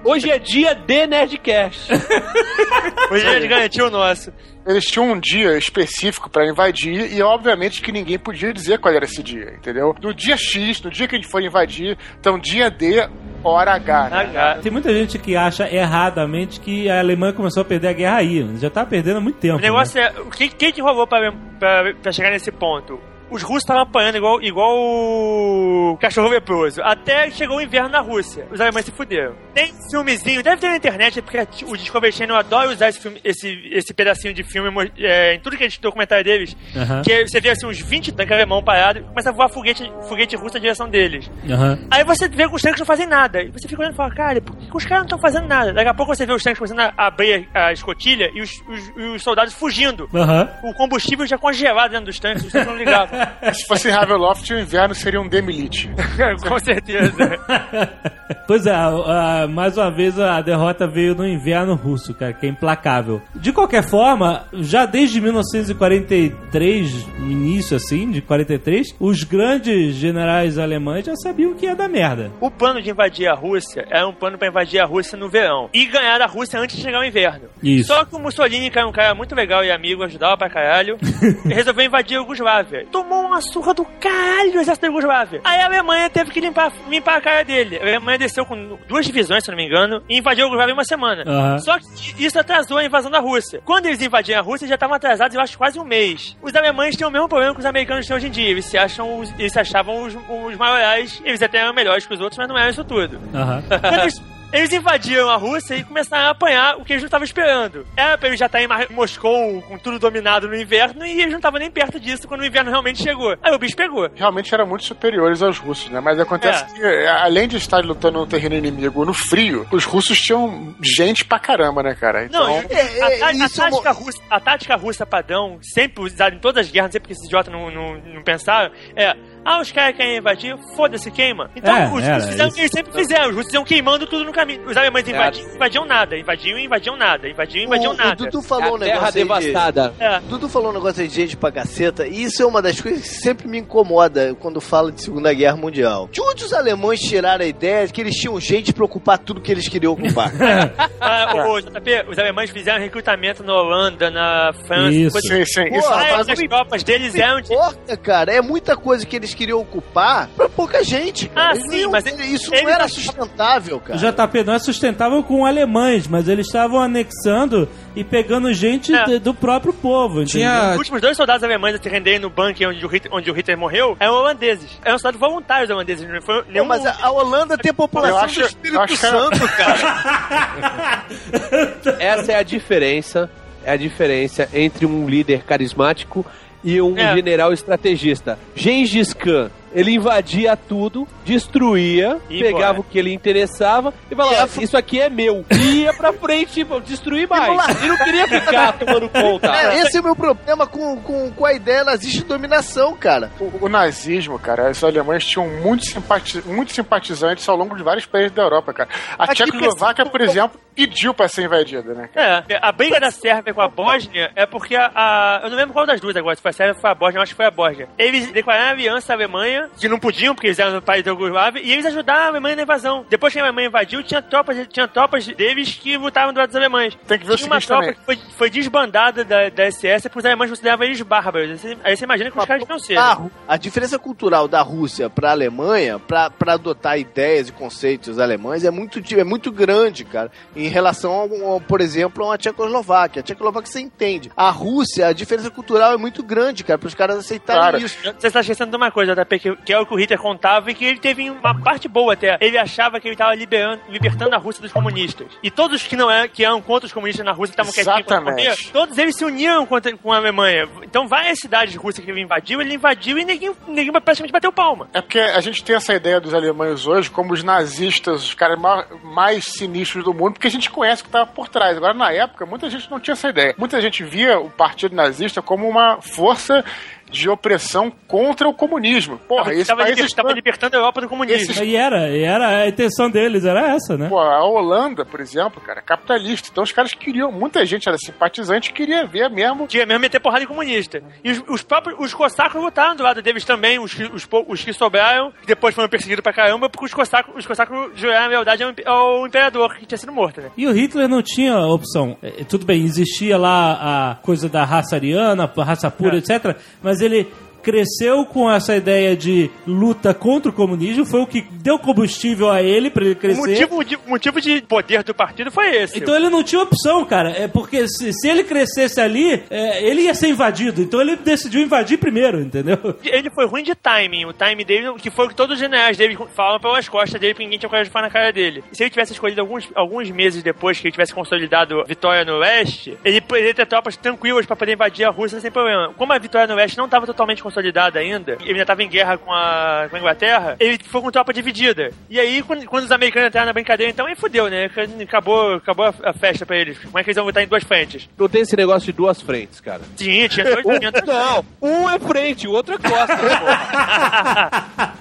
[0.04, 1.92] Hoje é dia de Nerdcast.
[3.10, 4.32] Hoje a gente garantiu o nosso.
[4.66, 9.04] Eles tinham um dia específico pra invadir e obviamente que ninguém podia dizer qual era
[9.04, 9.94] esse dia, entendeu?
[10.00, 13.08] No dia X, no dia que a gente for invadir, então dia D,
[13.42, 14.10] hora H.
[14.10, 14.16] Né?
[14.18, 14.58] H.
[14.62, 18.46] Tem muita gente que acha erradamente que a Alemanha começou a perder a guerra aí.
[18.58, 19.56] Já tá perdendo há muito tempo.
[19.56, 20.12] O negócio é.
[20.20, 23.00] O que, que, que rolou pra, pra, pra chegar nesse ponto?
[23.30, 26.80] Os russos estavam apanhando igual, igual o cachorro leproso.
[26.82, 28.46] Até chegou o inverno na Rússia.
[28.50, 29.34] Os alemães se fuderam.
[29.54, 33.68] Tem filmezinho, deve ter na internet, porque o Discovery Channel adora usar esse, filme, esse,
[33.72, 36.56] esse pedacinho de filme é, em tudo que é de documentário deles.
[36.76, 37.02] Aham.
[37.02, 40.36] Que você vê assim uns 20 tanques alemão parados e começa a voar foguete, foguete
[40.36, 41.30] russo na direção deles.
[41.50, 41.78] Aham.
[41.90, 43.42] Aí você vê que os tanques não fazem nada.
[43.42, 45.72] E você fica olhando e fala, cara, por que os caras não estão fazendo nada?
[45.72, 49.14] Daqui a pouco você vê os tanques começando a abrir a escotilha e os, os-
[49.14, 50.08] os soldados fugindo.
[50.14, 50.48] Aham.
[50.64, 53.17] O combustível já congelado dentro dos tanques, os tanques não ligavam.
[53.52, 55.90] Se fosse em Haveloft, o inverno seria um Demilite.
[56.46, 57.38] Com certeza.
[58.46, 62.46] pois é, a- a- mais uma vez a derrota veio no inverno russo, cara, que
[62.46, 63.20] é implacável.
[63.34, 71.06] De qualquer forma, já desde 1943, no início assim, de 43, os grandes generais alemães
[71.06, 72.30] já sabiam que ia dar merda.
[72.40, 75.68] O plano de invadir a Rússia era um plano pra invadir a Rússia no verão.
[75.72, 77.48] E ganhar a Rússia antes de chegar o inverno.
[77.62, 77.88] Isso.
[77.88, 80.98] Só que o Mussolini, que era um cara muito legal e amigo, ajudava pra caralho,
[81.44, 82.86] resolveu invadir a Yugoslávia.
[82.90, 85.40] Tomou uma surra do caralho do exército da Yugoslávia.
[85.44, 87.78] Aí a Alemanha teve que limpar, limpar a cara dele.
[87.78, 90.74] A Alemanha desceu com duas divisões, se não me engano, e invadiu a Yugoslávia em
[90.74, 91.24] uma semana.
[91.26, 91.58] Aham.
[91.58, 93.60] Só que isso atrasou a invasão da Rússia.
[93.64, 96.36] Quando eles invadiram a Rússia, já estavam atrasados, eu acho, quase um mês.
[96.42, 98.50] Os alemães têm o mesmo problema que os americanos têm hoje em dia.
[98.50, 102.20] Eles se acham, eles se achavam os, os maiorais, eles até eram melhores que os
[102.20, 103.18] outros, mas não eram isso tudo.
[103.34, 103.62] Aham.
[104.52, 107.86] Eles, invadiram a Rússia e começaram a apanhar o que eles não estavam esperando.
[107.96, 111.38] Era pra eles já estarem em Moscou com tudo dominado no inverno e eles não
[111.38, 113.36] estavam nem perto disso quando o inverno realmente chegou.
[113.42, 114.08] Aí o bicho pegou.
[114.14, 116.00] Realmente eram muito superiores aos russos, né?
[116.00, 116.66] Mas acontece É.
[116.74, 121.24] que, é, além de estar lutando no terreno inimigo no frio, os russos tinham gente
[121.24, 122.24] pra caramba, né, cara?
[122.24, 126.02] Então, Não, é, a, a- a é uma- tática russa, a tática russa padrão, sempre
[126.02, 129.14] usada em todas as guerras, não sei porque esses idiotas não, não, não pensaram, é
[129.44, 131.50] Ah, os caras querem invadir, foda-se, queima.
[131.56, 132.54] Então É, os russos fizeram o isso.
[132.54, 133.28] que eles sempre fizeram.
[133.30, 134.66] Os russos iam queimando tudo no caminho.
[134.66, 136.16] Os alemães invadiam, invadiam nada.
[136.16, 137.28] Invadiam, invadiam nada.
[137.28, 138.14] Invadiam, invadiam O, o nada.
[138.16, 139.94] Dudu falou um a terra negócio aí de- devastada.
[139.98, 140.20] É.
[140.20, 143.02] Dudu falou um negócio aí de gente pra caceta, e isso é uma das coisas
[143.02, 146.08] que sempre me incomoda quando fala de Segunda Guerra Mundial.
[146.12, 149.40] De onde os alemães tiraram a ideia de que eles tinham gente pra ocupar tudo
[149.40, 150.32] que eles queriam ocupar?
[151.00, 154.90] Ah, o, JP, os alemães fizeram recrutamento na Holanda, na França.
[154.92, 155.12] Isso.
[155.12, 155.64] coisa- Sim, sim.
[155.76, 159.14] Isso Pô, faz Várias das tropas deles eram de importa, cara, é muita coisa que
[159.16, 161.28] eles queriam ocupar pra pouca gente.
[161.28, 161.48] Cara.
[161.48, 163.98] Ah, Eles não sim, mas isso eles não era sustentável, O cara.
[163.98, 169.04] JP não é sustentável com alemães, mas eles estavam anexando e pegando gente É.
[169.04, 170.48] de- do próprio povo, entendeu?
[170.50, 173.30] Tinha, Os últimos dois soldados alemães a se renderem no bunker onde o Hitler, onde
[173.30, 174.78] o Hitler morreu eram holandeses.
[174.84, 176.08] Eram soldados voluntários holandeses.
[176.08, 176.64] Não foi nenhum...
[176.66, 181.04] mas a, Holanda tem a população Eu acho- do Espírito acho que Santo, cara.
[181.98, 183.30] Essa é a diferença,
[183.64, 186.24] é a diferença entre um líder carismático
[186.64, 187.14] e um É.
[187.14, 188.38] general estrategista.
[188.54, 192.80] Gengis Khan, ele invadia tudo, destruía, E pegava embora.
[192.80, 195.44] o que ele interessava e falava, isso aqui é meu.
[195.50, 197.78] E ia pra frente, pô, destruir mais.
[197.78, 199.48] Ele não queria ficar tomando conta.
[199.54, 203.30] É, esse é o meu problema com, com, com a ideia nazista de dominação, cara.
[203.40, 208.06] O, o nazismo, cara, os alemães tinham muitos simpati muito simpatizantes ao longo de vários
[208.06, 208.88] países da Europa, cara.
[209.18, 212.08] A Aqui Tchecoslováquia, por exemplo, pediu pra ser invadida, né?
[212.12, 212.44] cara?
[212.48, 215.72] É, a briga da Sérvia com a Bósnia é porque a, a- Eu não lembro
[215.72, 217.36] qual das duas agora, se foi a Sérvia ou foi a Bósnia, eu acho que
[217.36, 217.88] foi a Bósnia.
[217.98, 221.60] Eles declararam aliança à Alemanha, que não podiam, porque eles eram do país da Yugoslávia,
[221.62, 223.04] e eles ajudaram a Alemanha na invasão.
[223.08, 226.56] Depois que a Alemanha invadiu, tinha tropas, tinha tropas deles que lutavam do lado dos
[226.56, 226.96] alemães.
[227.06, 227.94] Tem que ver tinha uma tropa também.
[227.98, 231.64] que foi, foi desbandada da, da SS porque os alemães consideravam eles bárbaros.
[231.84, 233.30] Aí você- imagina que os caras não sejam.
[233.48, 238.64] A, a diferença cultural da Rússia pra Alemanha, pra, pra adotar ideias e conceitos alemães,
[238.64, 243.20] é muito, é muito grande, cara, em relação, ao, ao, por exemplo, a uma Tchecoslováquia.
[243.20, 244.30] A Tchecoslováquia você entende.
[244.36, 247.78] A Rússia, a diferença cultural é muito grande, cara, para os caras aceitarem Claro.
[247.78, 247.96] isso.
[248.18, 250.70] Você está esquecendo de uma coisa, JP, que, que é o que o Hitler contava
[250.70, 252.36] e que ele teve uma parte boa até.
[252.40, 255.26] Ele achava que ele estava libertando a Rússia dos comunistas.
[255.42, 258.60] E todos que não é, que eram contra os comunistas na Rússia, que estavam quietinhos
[258.66, 260.68] contra o todos eles se uniam contra, com a Alemanha.
[260.82, 264.88] Então várias cidades russas que ele invadiu, ele invadiu e ninguém, ninguém praticamente bateu palma.
[264.92, 268.58] É porque a gente tem essa ideia dos alemães hoje como os nazistas, os caras
[268.58, 271.76] ma- mais sinistros do mundo, porque a gente conhece o que estava por trás.
[271.76, 273.54] Agora, na época, muita gente não tinha essa ideia.
[273.58, 276.64] Muita gente via o partido nazista como uma força
[277.10, 279.18] de opressão contra o comunismo.
[279.28, 280.34] Porra, esse Estava país tava está...
[280.34, 281.50] libertando a Europa do comunismo.
[281.52, 284.08] Esses- E era, e era, a intenção deles era essa, né?
[284.08, 286.48] Pô, a Holanda, por exemplo, cara, é capitalista.
[286.50, 289.66] Então os caras queriam, muita gente era simpatizante, queria ver mesmo.
[289.66, 291.02] Tinha mesmo meter porrada em comunista.
[291.22, 294.64] E os, os próprios os cossacos lutaram do lado deles também, os, que- os, os
[294.64, 298.62] que sobraram, que depois foram perseguidos pra caramba, porque os cossacos, os cossacos juraram lealdade
[298.62, 300.50] ao, ao imperador, que tinha sido morto, né?
[300.56, 302.16] E o Hitler não tinha opção.
[302.22, 306.18] É, tudo bem, existia lá a coisa da raça ariana, a raça pura, É.
[306.18, 306.56] etc.
[306.82, 307.28] Mas ele
[307.62, 312.62] cresceu com essa ideia de luta contra o comunismo, foi o que deu combustível a
[312.62, 313.40] ele pra ele O crescer.
[313.40, 315.98] motivo de, o motivo de poder do partido foi esse.
[315.98, 317.30] Então ele não tinha opção, cara.
[317.30, 320.80] É porque se, se ele crescesse ali, é, ele ia ser invadido.
[320.82, 322.78] Então ele decidiu invadir primeiro, entendeu?
[323.04, 324.24] Ele foi ruim de timing.
[324.26, 327.34] O timing dele, que foi o que todos os generais dele falam pelas costas dele,
[327.34, 328.62] porque ninguém tinha coragem de falar na cara dele.
[328.72, 332.38] Se ele tivesse escolhido alguns, alguns meses depois que ele tivesse consolidado a vitória no
[332.38, 335.92] leste, ele poderia ter tropas tranquilas pra poder invadir a Rússia sem problema.
[335.96, 339.16] Como a vitória no leste não estava totalmente consolidada ainda, ele ainda estava em guerra
[339.18, 341.90] com a, com a Inglaterra, ele foi com tropa dividida.
[342.10, 344.70] E aí, quando, quando os americanos entraram na brincadeira, então aí fudeu, né?
[345.02, 346.78] Acabou, acabou a, a festa pra eles.
[346.78, 348.08] Como é que eles vão lutar em duas frentes?
[348.18, 349.80] Não tem esse negócio de duas frentes, cara.
[349.96, 350.62] Tinha, tinha dois.
[350.64, 354.94] dois- Não, um é frente, o outro é costa, porra.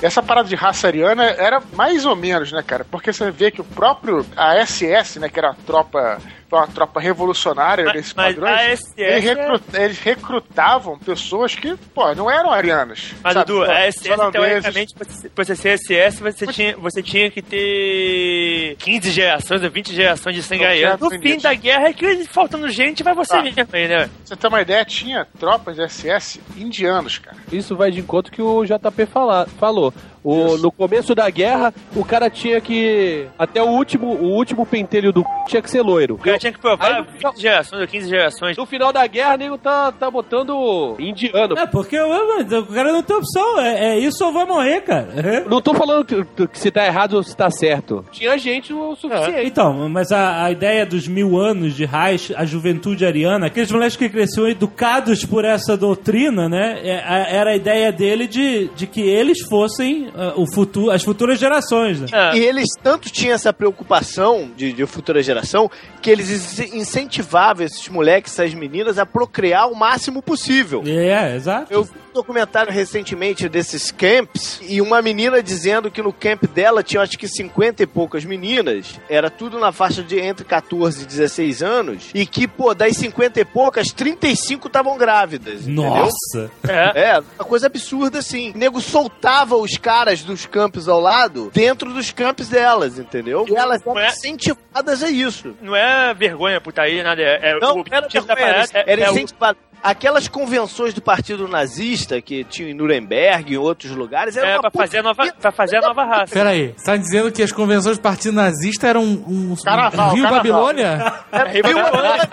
[0.00, 2.84] Essa parada de raça ariana era mais ou menos, né, cara?
[2.90, 6.18] Porque você vê que o próprio, a SS, né, que era a tropa,
[6.58, 12.14] uma tropa revolucionária Mas- desses mas padrões, a SS eles, eles recrutavam pessoas que, pô,
[12.14, 13.12] não eram arianas.
[13.22, 13.46] Mas, sabe?
[13.46, 18.76] Dudu, Pô, a SS, teoricamente, pra você- ser SS, você tinha, você tinha que ter
[18.78, 20.42] 15 gerações ou 20 gerações de
[20.80, 23.42] já No fim da guerra, é que faltando gente, vai você Ah.
[23.42, 23.96] mesmo aí, né?
[24.06, 27.36] Pra você ter uma ideia, tinha tropas de SS indianos, cara.
[27.50, 29.92] Isso vai de encontro que o JP fala, falou.
[30.24, 33.26] O, no começo da guerra, o cara tinha que.
[33.38, 35.26] Até o último, o último pentelho do c...
[35.48, 36.14] tinha que ser loiro.
[36.14, 38.56] O cara tinha que provar Aí, 20 gerações ou 15 gerações.
[38.56, 41.56] No final da guerra, nego tá, tá botando indiano.
[41.58, 43.60] É, porque o, o cara não tem opção.
[43.60, 45.08] É, é isso ou vai morrer, cara.
[45.48, 48.04] Não tô falando que, que se tá errado ou se tá certo.
[48.12, 49.46] Tinha gente o suficiente.
[49.46, 53.96] Então, mas a, a ideia dos mil anos de Reich, a juventude ariana, aqueles moleques
[53.96, 56.78] que cresceram educados por essa doutrina, né?
[56.82, 61.38] é- a- era a ideia dele de, de que eles fossem o futuro, as futuras
[61.38, 62.00] gerações.
[62.00, 62.06] Né?
[62.12, 62.36] É.
[62.36, 65.70] E eles tanto tinham essa preocupação de, de futura geração
[66.00, 70.82] que eles in- incentivavam esses moleques, essas meninas, a procriar o máximo possível.
[70.86, 71.72] É, exato.
[71.72, 77.18] Eu documentário recentemente desses camps e uma menina dizendo que no camp dela tinha acho
[77.18, 82.10] que 50 e poucas meninas, era tudo na faixa de entre 14 e 16 anos,
[82.14, 85.62] e que, pô, das 50 e poucas, 35 estavam grávidas.
[85.62, 85.82] entendeu?
[85.84, 86.50] Nossa!
[86.68, 87.12] É.
[87.12, 88.52] É, uma coisa absurda assim.
[88.54, 93.44] O nego soltava os caras dos campos ao lado dentro dos campos delas, entendeu?
[93.48, 94.08] E elas eram é?
[94.08, 95.56] incentivadas a isso.
[95.60, 97.20] Não é vergonha, putaria, nada.
[97.22, 98.68] É, é Não, o era, vergonha, parada.
[98.72, 99.58] era, é- era é o- incentivado.
[99.82, 104.58] Aquelas convenções do Partido Nazista que tinha em Nuremberg e em outros lugares era É,
[104.60, 106.32] pra fazer, a nova, pra fazer a nova raça.
[106.34, 110.14] Pera aí, você tá dizendo que as convenções do Partido Nazista eram um, um Carnaval,
[110.14, 110.38] Rio carnaval.
[110.42, 111.12] Babilônia?
[111.32, 112.28] Era Rio Rio Babilônia.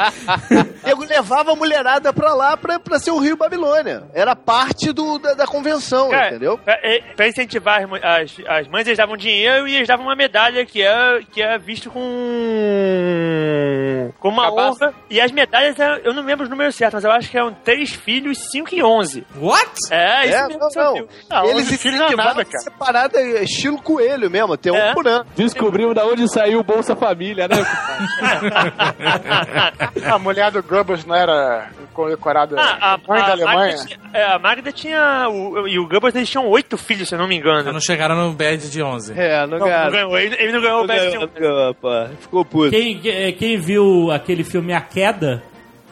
[0.85, 4.03] Nego levava a mulherada pra lá pra, pra ser o Rio Babilônia.
[4.13, 6.57] Era parte do, da, da convenção, Cara, entendeu?
[6.57, 10.15] Pra, é, pra incentivar as, as, as mães, eles davam dinheiro e eles davam uma
[10.15, 11.99] medalha que é, que é visto com,
[14.19, 14.85] com uma Cabaça.
[14.85, 14.93] honra.
[15.09, 17.53] E as medalhas, eram- eu não lembro os números certos, mas eu acho que eram
[17.53, 19.25] 3 filhos, 5 e 11.
[19.37, 19.69] What?
[19.91, 20.59] É, isso É, mesmo.
[20.59, 21.07] não, não.
[21.29, 22.57] Ah, Eles hoje filho não é nada, cara.
[22.57, 24.91] essa parada estilo coelho mesmo, ter É.
[24.91, 25.25] um por ano.
[25.35, 27.55] Descobrimos da onde saiu o Bolsa Família, né?
[30.11, 33.75] A mulher do Goebbels não era condecorada Ah, a, mãe da a, Alemanha?
[33.77, 35.29] Magda tinha, é, a Magda tinha.
[35.29, 37.71] O, e o Goebbels eles tinham oito filhos, se eu não me engano.
[37.71, 39.13] Não chegaram no bad de 11.
[39.19, 41.89] É, não, Não, não ganhou, ele, ele não ganhou o Não ganhou, não ganhou, pô.
[42.19, 42.71] Ficou puto.
[42.71, 42.99] Quem,
[43.37, 45.43] quem viu aquele filme A Queda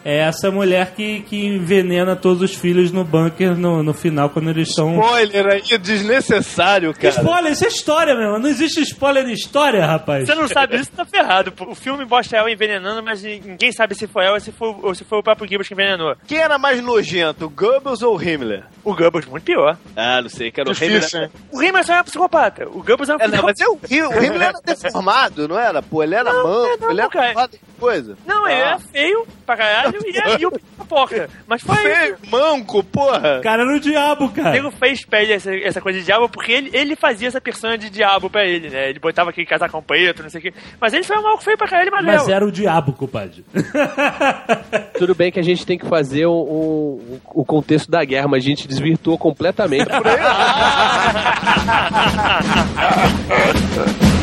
[0.05, 4.49] é essa mulher que, que envenena todos os filhos no bunker no, no final, quando
[4.49, 4.93] eles estão.
[4.99, 7.15] Spoiler aí, desnecessário, Que cara.
[7.21, 8.39] spoiler, isso é história mesmo.
[8.39, 10.25] Não existe spoiler em história, rapaz.
[10.27, 11.53] Você não sabe disso, tá ferrado.
[11.67, 14.95] O filme mostra ela envenenando, mas ninguém sabe se foi ela ou se foi, ou
[14.95, 16.15] se foi o próprio Goebbels que envenenou.
[16.25, 18.63] Quem era mais nojento, Goebbels ou Himmler?
[18.83, 19.77] O Goebbels, muito pior.
[19.95, 21.03] Ah, não sei, que era o Himmler.
[21.15, 21.29] hein?
[21.51, 22.67] O Himmler só era psicopata.
[22.69, 23.53] O Goebbels era um É, não, psicopata.
[23.57, 25.81] mas é o, o Himmler era deformado, não era?
[25.81, 27.49] Pô, ele era Não, manco, não, ele era cara.
[27.79, 28.17] coisa.
[28.25, 28.67] Não, ele Ah.
[28.67, 31.29] era feio pra caralho e era míope pra porca.
[31.47, 33.39] Mas foi Feio, manco, porra.
[33.39, 34.51] O cara era o diabo, O cara.
[34.51, 37.89] nego fez pele essa, essa coisa de diabo porque ele, ele fazia essa persona de
[37.89, 38.89] diabo pra ele, né?
[38.89, 40.53] Ele botava aquele casacão preto, não sei o quê.
[40.79, 43.43] Mas ele foi um mal feio pra caralho, mas, Mas era o diabo, compadre.
[44.97, 48.43] Tudo bem que a gente tem que fazer o, o, o contexto da guerra, mas
[48.43, 49.87] a gente desvirtuou completamente.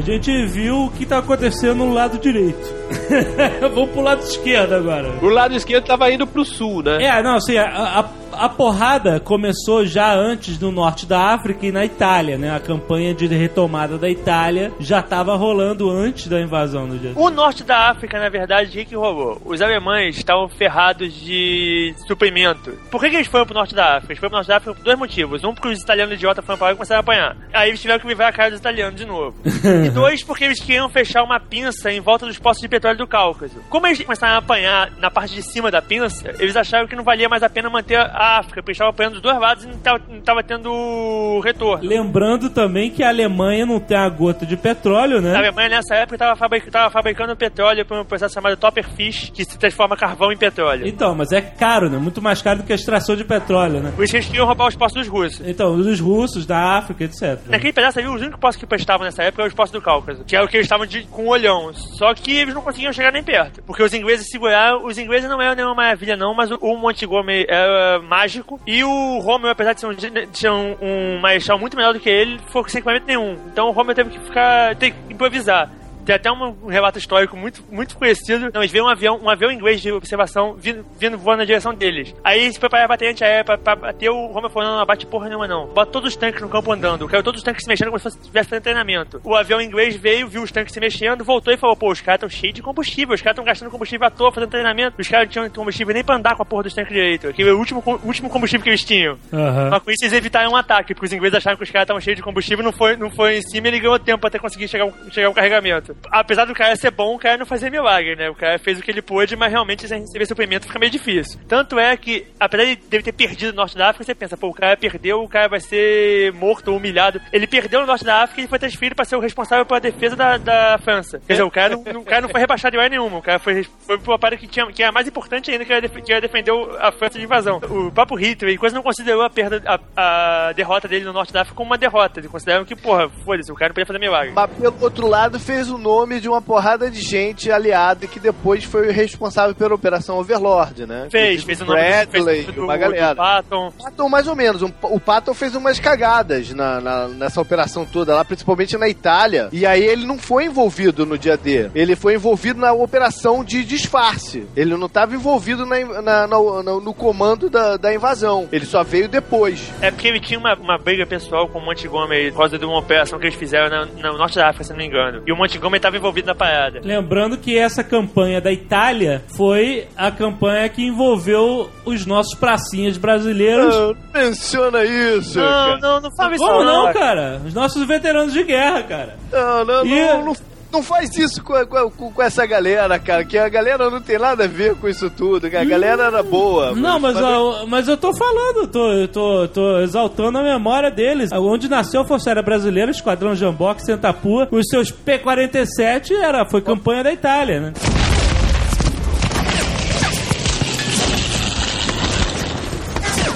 [0.00, 2.74] A gente viu o que tá acontecendo no lado direito.
[3.60, 5.18] Vamos pro lado esquerdo agora.
[5.20, 7.04] o lado esquerdo tava indo pro sul, né?
[7.04, 8.08] É, não, assim, a, a,
[8.40, 12.50] a porrada começou já antes no norte da África e na Itália, né?
[12.56, 17.12] A campanha de retomada da Itália já tava rolando antes da invasão do dia.
[17.16, 19.38] O norte da África, na verdade, o que, que rolou?
[19.44, 22.72] Os alemães estavam ferrados de suprimento.
[22.90, 24.12] Por que, que eles foram pro norte da África?
[24.12, 25.44] Eles foram pro norte da África por dois motivos.
[25.44, 27.36] Um, porque os italianos idiotas foram pra lá e começaram a apanhar.
[27.52, 29.36] Aí eles tiveram que viver a cara dos italianos de novo.
[29.84, 33.06] e dois, porque eles queriam fechar uma pinça em volta dos poços de petróleo do
[33.06, 33.62] Cáucaso.
[33.68, 37.04] Como eles começaram a apanhar na parte de cima da pinça, eles acharam que não
[37.04, 39.68] valia mais a pena manter a África, porque eles estavam apanhando dos dois lados e
[39.68, 41.86] não tava, não tava tendo retorno.
[41.88, 45.36] Lembrando também que a Alemanha não tem a gota de petróleo, A né?
[45.36, 49.96] Alemanha nessa época estava fabric fabricando petróleo por um processo chamado Topperfish, que se transforma
[49.96, 50.86] carvão em petróleo.
[50.86, 51.98] Então, mas é caro, né?
[51.98, 53.92] Muito mais caro do que a extração de petróleo, né?
[53.94, 55.46] Por isso que eles queriam roubar os postos dos russos.
[55.46, 57.38] Então, dos russos, da África, etc.
[57.46, 60.24] Naquele pedaço ali, os únicos postos que prestavam nessa época eram os postos do Cáucaso,
[60.24, 61.72] que era o que eles estavam de- com olhão.
[61.74, 64.84] Só que eles não conseguiam chegar nem perto, porque os ingleses seguraram.
[64.84, 69.18] Os ingleses não eram nenhuma maravilha, não, mas o, o Montgomery era mágico e o
[69.18, 72.38] Romeu, apesar de ser um, de ser um, um marechal muito melhor do que ele,
[72.48, 73.36] foi sem equipamento nenhum.
[73.46, 74.76] Então o Romeu teve que ficar.
[74.76, 75.70] ter que improvisar.
[76.04, 78.50] Tem até um, relato histórico muito, muito conhecido.
[78.52, 81.74] Não, eles veem um avião, um avião inglês de observação vindo, vindo voando na direção
[81.74, 82.14] deles.
[82.24, 85.06] Aí eles se prepararam pra bater antiaérea pra, pra bater o Romeu falando, não, bate
[85.06, 85.66] porra nenhuma não.
[85.68, 87.08] Bota todos os tanques no campo andando.
[87.08, 89.20] Quero todos os tanques se mexendo como se fosse- tivesse fazendo treinamento.
[89.24, 92.18] O avião inglês veio, viu os tanques se mexendo, voltou e falou, pô, os caras
[92.22, 95.00] estão cheios de combustível, os caras estão gastando combustível à toa, fazendo treinamento.
[95.00, 97.28] Os caras não tinham combustível nem pra andar com a porra dos tanques direito.
[97.28, 99.18] Aquele é o último, último combustível que eles tinham.
[99.32, 99.68] Aham.
[99.70, 102.00] Mas com isso eles evitaram um ataque, porque os ingleses acharam que os caras estavam
[102.00, 104.66] cheios de combustível, não foi, não foi em cima e ele ganhou tempo até conseguir
[104.68, 105.89] chegar, chegar o carregamento.
[106.10, 108.28] Apesar do cara ser bom, o cara não fazia milagre, né?
[108.30, 111.40] O cara fez o que ele pôde, mas realmente sem receber suprimento fica meio difícil.
[111.48, 114.48] Tanto é que, apesar de ele ter perdido o norte da África, você pensa, pô,
[114.48, 117.20] o cara perdeu, o cara vai ser morto humilhado.
[117.32, 120.16] Ele perdeu no norte da África e foi transferido pra ser o responsável pela defesa
[120.16, 121.20] da, da França.
[121.26, 123.38] Quer dizer, o cara não, o cara não foi rebaixado de área nenhuma, o cara
[123.38, 126.12] foi, foi pra uma parada que, tinha, que era mais importante ainda, que era, que
[126.12, 127.58] era defender o- a França de invasão.
[127.68, 131.42] O próprio Hitler, quase não considerou a perda, a, a derrota dele no norte da
[131.42, 132.20] África como uma derrota.
[132.20, 134.32] Ele considerava que, porra, foda-se, o cara não podia fazer milagre.
[134.34, 138.62] Mas pelo outro lado, fez o nome de uma porrada de gente aliada que depois
[138.64, 141.08] foi responsável pela Operação Overlord, né?
[141.10, 143.14] Fez, fez o nome Bradley, fez o uma do, galera.
[143.14, 143.72] do Patton.
[143.82, 144.62] Patton, mais ou menos.
[144.62, 149.48] Um- O Patton fez umas cagadas na, na- nessa operação toda lá, principalmente na Itália.
[149.52, 151.70] E aí ele não foi envolvido no dia D.
[151.74, 154.46] Ele foi envolvido na operação de disfarce.
[154.56, 158.48] Ele não estava envolvido na, no, comando da, da invasão.
[158.52, 159.70] Ele só veio depois.
[159.80, 162.78] É porque ele tinha uma, uma briga pessoal com o Montgomery por causa de uma
[162.78, 165.22] operação que eles fizeram no norte da África, se não me engano.
[165.26, 165.36] E o
[165.70, 166.80] Montgomery estava envolvido na parada.
[166.82, 173.74] Lembrando que essa campanha da Itália foi a campanha que envolveu os nossos pracinhas brasileiros.
[173.74, 175.38] Ah, não menciona isso.
[175.38, 175.78] Não, cara.
[175.78, 176.94] não, não fala isso Como não, cara.
[176.98, 177.40] cara?
[177.46, 179.16] Os nossos veteranos de guerra, cara.
[179.32, 180.36] Não, não, E- não, não,
[180.72, 183.24] não faz isso com, com, com- essa galera, cara.
[183.24, 185.50] Que a galera não tem nada a ver com isso tudo.
[185.50, 185.62] cara.
[185.62, 186.74] A galera era boa.
[186.74, 191.30] Não, mas, ó, mas eu tô falando, tô, eu tô, tô exaltando a memória deles.
[191.32, 197.02] Onde nasceu a Força Aérea Brasileira, Esquadrão Jamboque, Sentapua, os seus P-47 era, foi campanha
[197.04, 197.72] da Itália, né?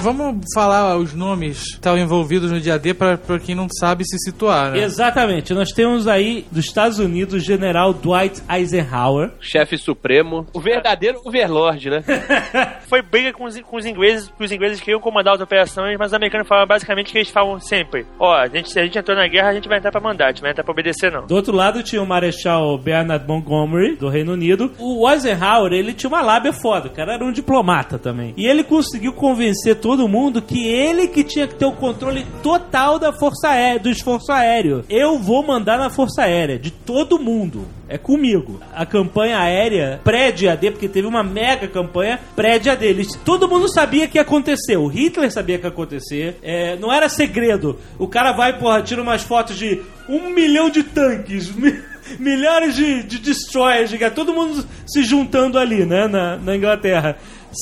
[0.05, 4.05] Vamos falar os nomes que estavam envolvidos no dia D pra, pra quem não sabe
[4.05, 4.83] se situar, né?
[4.83, 5.51] Exatamente.
[5.51, 9.31] Nós temos aí dos Estados Unidos o general Dwight Eisenhower.
[9.39, 10.45] Chefe supremo.
[10.53, 12.03] O verdadeiro overlord, né?
[12.87, 16.09] Foi briga com os, com os ingleses, que os ingleses queriam comandar as operações, mas
[16.09, 19.17] os americanos falavam basicamente que eles falam sempre: Ó, a gente, se a gente entrou
[19.17, 21.25] na guerra, a gente vai entrar pra mandar, a gente vai entrar pra obedecer, não.
[21.25, 24.71] Do outro lado tinha o Marechal Bernard Montgomery, do Reino Unido.
[24.77, 28.35] O Eisenhower, ele tinha uma lábia foda, o cara era um diplomata também.
[28.37, 32.99] E ele conseguiu convencer todo mundo que ele que tinha que ter o controle total
[32.99, 34.83] da Força Aérea, do esforço aéreo.
[34.89, 37.65] Eu vou mandar na Força Aérea, de todo mundo.
[37.87, 38.59] É comigo.
[38.73, 42.83] A campanha aérea pré-DAD, porque teve uma mega campanha pré-DAD.
[42.85, 44.75] Eles- Todo mundo sabia que ia acontecer.
[44.75, 46.37] O Hitler sabia que ia acontecer.
[46.43, 47.79] É, não era segredo.
[47.97, 49.79] O cara vai, porra, tira umas fotos de
[50.09, 51.49] um milhão de tanques.
[51.55, 51.79] mi-
[52.19, 57.17] Milhares de, de destroyers, de- todo mundo se juntando ali, né, na, na Inglaterra.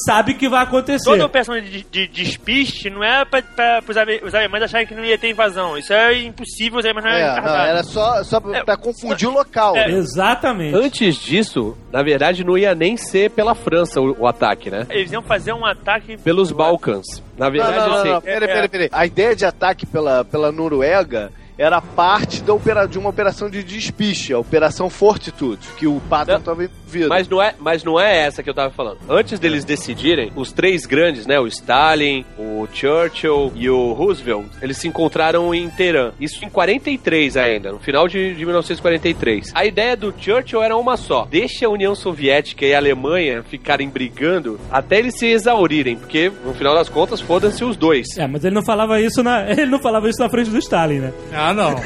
[0.05, 1.05] Sabe que vai acontecer.
[1.09, 5.03] Toda operação de, de despiste não é pra, pra, ale- os alemães acharem que não
[5.05, 5.77] ia ter invasão.
[5.77, 8.77] Isso é impossível, os alemães não É, iam não, era só, só pra, É, pra
[8.77, 9.75] confundir o local.
[9.77, 9.93] é, né?
[9.97, 10.75] Exatamente.
[10.75, 14.85] Antes disso, na verdade, não ia nem ser pela França o, o ataque, né?
[14.89, 17.05] Eles iam fazer um ataque Pelos Balcãs.
[17.37, 18.09] Na Não, verdade, não, não, assim.
[18.09, 18.89] não, peraí, é- peraí, peraí.
[18.91, 23.63] A ideia de ataque pela, pela Noruega era parte da opera, de uma operação de
[23.63, 27.09] despiche, a Operação Fortitude, que o Patton estava envolvido.
[27.09, 28.99] Mas não, é, mas não é essa que eu tava falando.
[29.09, 31.39] Antes deles decidirem, os três grandes, né?
[31.39, 32.25] O Stalin,
[32.63, 36.11] o Churchill e o Roosevelt, eles se encontraram em Teherã.
[36.19, 39.51] Isso em 43 ainda, no final de, de 1943.
[39.53, 41.25] A ideia do Churchill era uma só.
[41.29, 46.53] Deixa a União Soviética e a Alemanha ficarem brigando até eles se exaurirem, porque no
[46.53, 48.17] final das contas, foda-se os dois.
[48.17, 50.99] É, mas ele não falava isso na, ele não falava isso na frente do Stalin,
[50.99, 51.13] né?
[51.33, 51.73] Ah, não.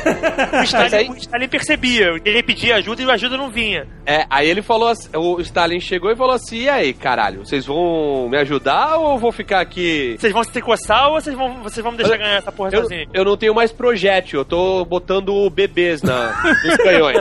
[0.59, 2.09] O Stalin, aí- o Stalin percebia.
[2.23, 3.87] Ele pedia ajuda e a ajuda não vinha.
[4.05, 7.65] É, aí ele falou assim, o Stalin chegou e falou assim, e aí, caralho, vocês
[7.65, 11.63] vão me ajudar ou eu vou ficar aqui Vocês vão se coçar ou vocês vão,
[11.63, 13.09] vocês vão me deixar Eu- ganhar essa porra Eu, sozinho?
[13.13, 16.33] eu não tenho mais projétil, eu tô botando bebês na,
[16.65, 17.17] nos canhões.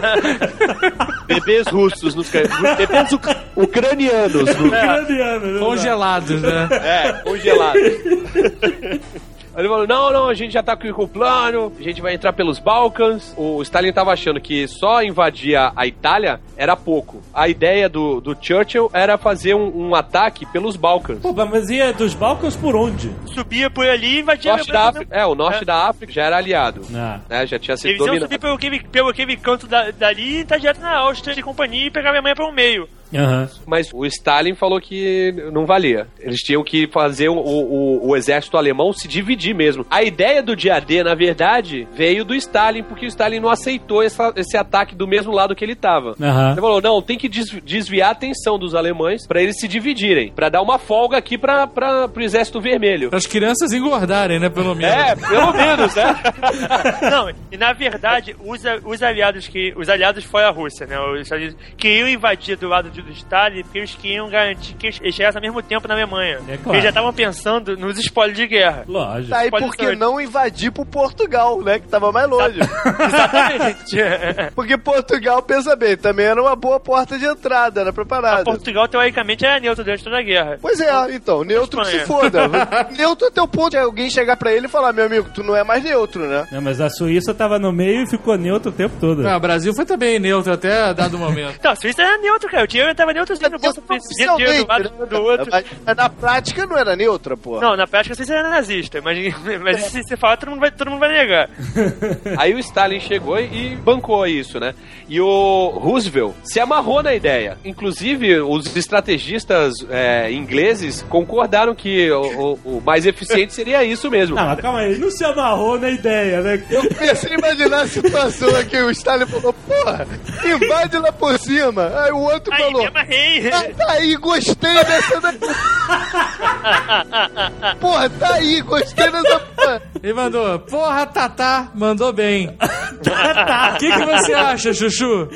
[1.29, 2.51] bebês russos nos canhões.
[2.77, 4.33] Bebês uc- ucranianos.
[4.57, 5.59] no- Ucraniano, né?
[5.61, 6.69] Congelados, né?
[6.73, 7.83] É, congelados.
[9.57, 12.33] Ele falou: não, não, a gente já tá com o plano, a gente vai entrar
[12.33, 13.35] pelos Balcãs.
[13.37, 17.23] O Stalin tava achando que só invadir a, Itália era pouco.
[17.33, 21.21] A ideia do, do Churchill era fazer um, um ataque pelos Balcãs.
[21.21, 23.11] Pô, mas ia dos Balcãs por onde?
[23.27, 25.65] Subia por ali e invadia Norte da África, é, o norte É.
[25.65, 26.83] da África já era aliado.
[26.95, 27.21] Ah.
[27.29, 28.27] Né, já tinha sido Eles iam dominado.
[28.27, 31.87] subir pelo aquele, pelo aquele canto da, dali e tá direto na Áustria de companhia
[31.87, 32.89] e pegar minha mãe pelo meio.
[33.15, 33.49] Aham.
[33.67, 36.07] Mas o Stalin falou que não valia.
[36.19, 39.87] Eles tinham que fazer o, o, o exército alemão se dividir mesmo.
[39.91, 44.03] A ideia do dia D, na verdade, veio do Stalin, porque o Stalin não aceitou
[44.03, 46.15] essa- esse ataque do mesmo lado que ele tava.
[46.21, 46.53] Aham.
[46.53, 50.33] Ele falou: não, tem que des- desviar a atenção dos alemães pra eles se dividirem,
[50.33, 53.09] Pra dar uma folga aqui pra, pra, pro exército vermelho.
[53.11, 54.49] Para as crianças engordarem, né?
[54.49, 54.95] Pelo menos.
[54.95, 56.17] É, pelo menos, né?
[57.11, 59.73] Não, e na verdade, os, os aliados que.
[59.77, 60.99] Os aliados foi a Rússia, né?
[61.01, 64.87] Os Estados Unidos queriam invadir do lado de- do Stalin porque eles queriam garantir que
[64.87, 66.41] eles chegassem ao mesmo tempo na Alemanha.
[66.49, 66.73] É claro.
[66.73, 68.85] Eles já estavam pensando nos espólios de guerra.
[68.89, 69.31] Lógico.
[69.31, 71.79] Tá Pode por que não invadir pro Portugal, né?
[71.79, 72.59] Que tava mais longe.
[73.17, 73.97] Exatamente.
[74.55, 78.45] Porque Portugal, pensa bem, também era uma boa porta de entrada, era preparada.
[78.45, 80.59] Portugal, teoricamente, era neutro durante toda a guerra.
[80.61, 82.49] Pois é, então, neutro que se foda.
[82.97, 85.55] neutro até o ponto de alguém chegar pra ele e falar, meu amigo, tu não
[85.57, 86.47] é mais neutro, né?
[86.51, 89.27] Não, mas a Suíça tava no meio e ficou neutro o tempo todo.
[89.27, 91.59] Ah, o Brasil foi também neutro até dado momento.
[91.63, 92.63] Não, a Suíça era neutro, cara.
[92.65, 93.82] Eu tinha Alemanha estava neutrazinho no bolso
[94.14, 95.47] dinheiro dinheiro do lado do outro.
[95.51, 97.61] Mas, na prática não era neutra, pô.
[97.61, 99.18] Não, na prática você era nazista, mas,
[99.62, 101.51] mas se você falar, todo mundo vai, todo mundo vai negar.
[102.39, 104.74] Aí o Stalin chegou e bancou isso, né?
[105.09, 107.59] E o Roosevelt se amarrou na ideia.
[107.64, 114.34] Inclusive, os estrategistas é, ingleses concordaram que o, o- o mais eficiente seria isso mesmo.
[114.37, 116.62] Não, mas calma aí, ele não se amarrou na ideia, né?
[116.70, 120.07] Eu comecei a imaginar a situação aqui, o Stalin falou, porra,
[120.45, 121.93] invade lá por cima.
[122.03, 123.51] Aí o outro Aí, falou, me amarrei.
[123.51, 125.39] ah, tá aí, gostei dessa daqui.
[127.81, 129.83] porra, tá aí, gostei dessa porra.
[130.03, 132.49] Ele mandou, porra, Tatá, mandou bem.
[132.49, 135.29] O que, que você acha, Chuchu?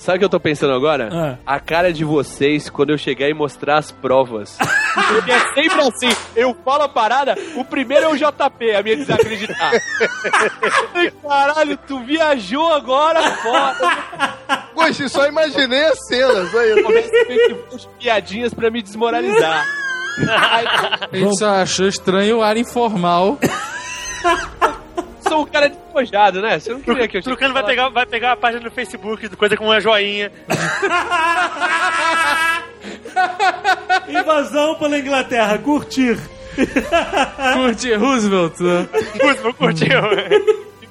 [0.00, 1.10] Sabe o que eu tô pensando agora?
[1.12, 1.56] Ah.
[1.56, 4.56] A cara de vocês quando eu chegar e mostrar as provas.
[5.08, 6.08] Porque é sempre assim.
[6.34, 9.72] Eu falo a parada, o primeiro é o JP, a minha desacreditar.
[10.94, 13.94] Ai, Caralho, tu viajou agora, foda.
[14.74, 16.82] Gostei, só imaginei a cena, só isso.
[16.82, 19.66] Começa a ter umas piadinhas pra me desmoralizar.
[20.20, 23.38] A gente só achou estranho o ar informal.
[25.26, 26.58] Sou um cara despojado, né?
[26.58, 29.56] Você não queria que eu Trucano vai pegar, vai pegar a página do Facebook, coisa
[29.56, 30.30] com uma joinha.
[34.08, 36.18] Invasão pela Inglaterra, curtir.
[37.54, 38.88] Curte Roosevelt, né?
[39.22, 40.00] Roosevelt curtiu.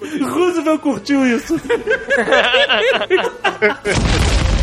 [0.02, 1.60] Roosevelt curtiu isso.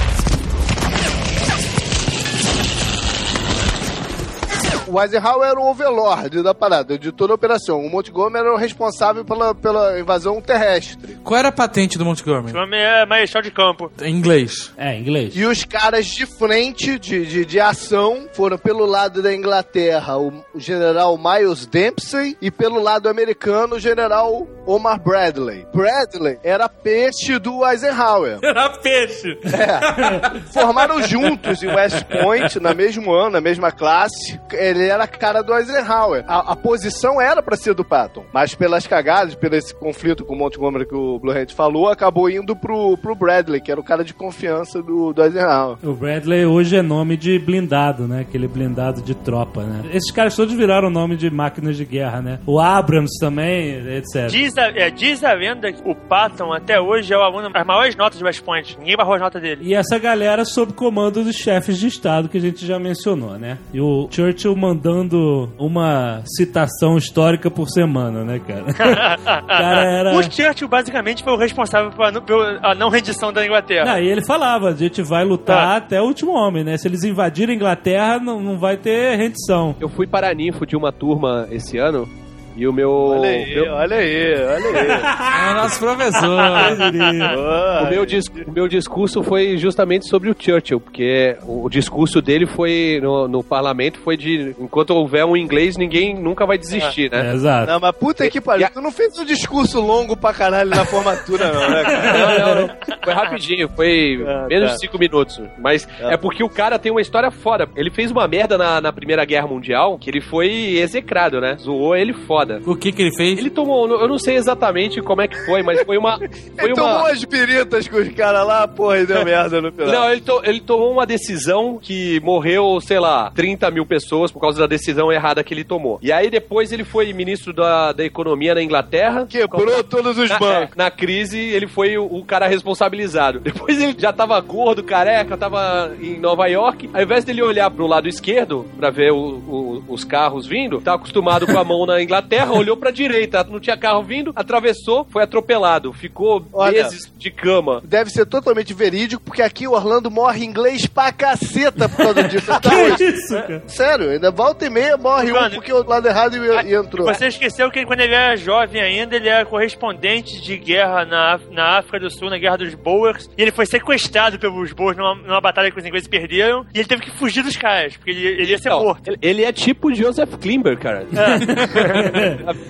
[4.87, 7.85] O Eisenhower era o overlord da parada, de toda a operação.
[7.85, 11.19] O Montgomery era o responsável pela, pela invasão terrestre.
[11.25, 12.57] Qual era a patente do Montgomery?
[12.57, 13.91] O homem é marechal de campo.
[14.01, 14.73] Em inglês.
[14.77, 15.37] É, inglês.
[15.37, 20.33] E os caras de frente, de, de, de ação, foram pelo lado da Inglaterra o,
[20.57, 25.67] general Miles Dempsey e pelo lado americano o general Omar Bradley.
[25.75, 28.39] Bradley era peixe do Eisenhower.
[28.43, 29.39] Era peixe.
[29.45, 30.41] É.
[30.53, 34.41] Formaram juntos em West Point, no mesmo ano, na mesma classe.
[34.77, 36.25] Ele era a cara do Eisenhower.
[36.27, 40.35] A, a posição era pra ser do Patton, mas pelas cagadas, pelo esse conflito com
[40.35, 43.85] o Montgomery que o Blue Hand falou, acabou indo pro, pro Bradley, que era o
[43.85, 45.79] cara de confiança do, do Eisenhower.
[45.83, 48.21] O Bradley hoje é nome de blindado, né?
[48.21, 49.83] Aquele blindado de tropa, né?
[49.93, 52.39] Esses caras todos viraram nome de máquinas de guerra, né?
[52.47, 54.29] O Abrams também, etc.
[54.29, 57.67] Diz a, é, diz a lenda que o Patton até hoje é o aluno as
[57.67, 58.79] maiores notas de West Point.
[58.79, 59.63] Ninguém barrou as notas dele.
[59.65, 63.59] E essa galera sob comando dos chefes de Estado que a gente já mencionou, né?
[63.73, 68.65] E o Churchill mandando uma citação histórica por semana, né, cara?
[68.65, 68.75] o
[69.47, 70.17] cara era.
[70.17, 71.91] O Churchill basicamente foi o responsável
[72.23, 73.85] pela, não rendição da Inglaterra.
[73.95, 75.77] Não, e ele falava, a gente vai lutar Ah.
[75.77, 76.77] até o último homem, né?
[76.77, 79.75] Se eles invadirem a Inglaterra, não, não vai ter rendição.
[79.81, 82.09] Eu fui paraninfo de uma turma esse ano
[82.57, 82.91] e o meu.
[82.91, 84.87] Olha aí, meu- olha aí, olha aí.
[85.47, 86.41] É o nosso professor.
[87.87, 92.47] O meu, dis- o meu discurso foi justamente sobre o Churchill, porque o, discurso dele
[92.47, 97.23] foi no, no parlamento foi de enquanto houver um inglês, ninguém nunca vai desistir, É,
[97.23, 97.35] né?
[97.35, 97.71] exato.
[97.71, 101.53] Não, mas puta que pariu, tu não fez um discurso longo pra caralho na formatura,
[101.53, 102.13] não, né, cara?
[102.39, 102.77] Não, não, não.
[103.05, 104.75] Foi rapidinho, foi Ah, menos tá.
[104.75, 105.41] de cinco minutos.
[105.59, 107.69] Mas é porque o cara tem uma história foda.
[107.77, 111.57] Ele fez uma merda na, na Primeira Guerra Mundial que ele foi execrado, né?
[111.61, 112.46] Zoou ele foda.
[112.67, 113.39] O que que ele fez?
[113.39, 116.19] Ele tomou, eu não sei exatamente como é que foi, mas foi uma.
[116.57, 116.99] Foi Ele tomou uma.
[117.05, 119.89] umas piritas com os caras lá, porra, e deu merda no final.
[119.93, 124.41] Não, ele, to- ele tomou uma decisão que morreu, sei lá, 30 mil pessoas por
[124.41, 125.99] causa da decisão errada que ele tomou.
[126.03, 129.27] E aí depois ele foi ministro da, da economia na Inglaterra.
[129.29, 130.77] Quebrou todos os Na, bancos.
[130.77, 133.41] na crise, ele foi o, o cara responsabilizado.
[133.47, 136.89] Depois ele já tava gordo, careca, tava em Nova York.
[136.93, 140.97] Ao invés dele olhar pro lado esquerdo pra ver o- o- os carros vindo, tava
[140.97, 145.23] acostumado com a mão na Inglaterra, olhou pra direita, não tinha carro vindo, atravessou, foi
[145.23, 145.93] atropelado.
[145.93, 146.83] Ficou Olha.
[146.85, 147.81] meses de cama.
[147.85, 152.53] Deve ser totalmente verídico, porque aqui em Orlando morre inglês pra caceta por causa disso.
[152.53, 153.05] Até Que hoje.
[153.05, 153.63] isso, cara?
[153.67, 157.07] Sério, ainda volta e meia morre um Mano, porque o lado errado e, e entrou.
[157.07, 161.79] Você esqueceu que quando ele era jovem ainda, ele era correspondente de guerra na, na
[161.79, 165.41] África do Sul, na Guerra dos Boers, e ele foi sequestrado pelos Boers numa, numa
[165.41, 168.51] batalha que os ingleses perderam, e ele teve que fugir dos caras, porque ele, ele
[168.51, 169.09] ia ser Não, morto.
[169.09, 171.07] ele, ele é tipo Joseph Klimber, cara.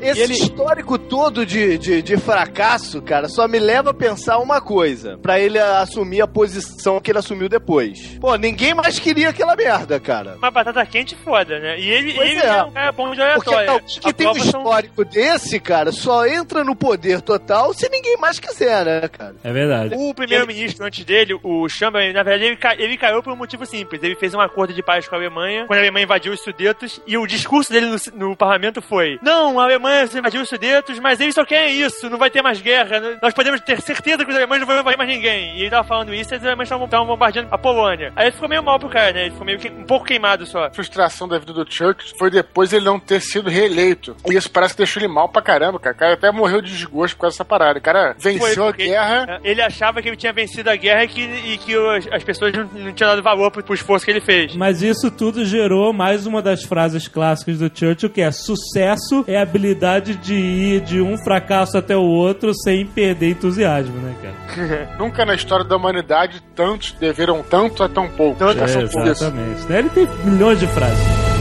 [0.01, 4.61] Esse ele- histórico todo de, de, de fracasso, cara, só me leva a pensar uma
[4.61, 5.19] coisa.
[5.19, 8.17] Pra ele assumir a posição que ele assumiu depois.
[8.21, 10.37] Pô, ninguém mais queria aquela merda, cara.
[10.37, 11.79] Uma batata quente foda, né?
[11.79, 12.47] E ele, Pois ele é.
[12.47, 13.67] é um cara bom de Porque oratória.
[13.73, 17.73] não, que A tem um prova são- histórico desse, cara, só entra no poder total
[17.75, 19.35] se ninguém mais quiser, né, cara?
[19.43, 19.95] É verdade.
[19.97, 23.65] O primeiro-ministro antes dele, o Chamberlain, na verdade, ele, ca- ele caiu por um motivo
[23.67, 24.03] simples.
[24.03, 27.01] Ele fez um acordo de paz com a Alemanha, quando a Alemanha invadiu os Sudetos,
[27.07, 30.99] e o discurso dele no, no parlamento foi: Não, Então, a Alemanha invadiu os Sudetos,
[30.99, 32.99] mas eles só querem isso, não vai ter mais guerra.
[33.01, 33.19] né?
[33.23, 35.57] Nós podemos ter certeza que os alemães não vão invadir mais ninguém.
[35.59, 38.13] E ele tava falando isso e os alemães estavam bombardeando a Polônia.
[38.17, 39.21] Aí ele ficou meio mal pro cara, né?
[39.23, 40.65] Ele ficou meio que um pouco queimado só.
[40.65, 44.17] A frustração da vida do Church foi depois ele não ter sido reeleito.
[44.27, 45.95] E isso parece que deixou ele mal pra caramba, cara.
[45.95, 47.79] O cara até morreu de desgosto por causa dessa parada.
[47.79, 49.41] O cara venceu Foi a guerra.
[49.45, 52.55] Ele achava que ele tinha vencido a guerra e que, e que os- as pessoas
[52.55, 54.57] não, não tinham dado valor pro, pro esforço que ele fez.
[54.57, 59.37] Mas isso tudo gerou mais uma das frases clássicas do Churchill, que é sucesso é
[59.37, 64.89] a habilidade de ir de um fracasso até o outro sem perder entusiasmo, né, cara?
[64.99, 68.39] Nunca na história da humanidade tantos deveram tanto a tão pouco.
[68.39, 69.09] Tanto a Acho tão pouco.
[69.09, 69.63] Exatamente.
[69.69, 69.79] Né?
[69.79, 71.36] Ele tem milhões de frases.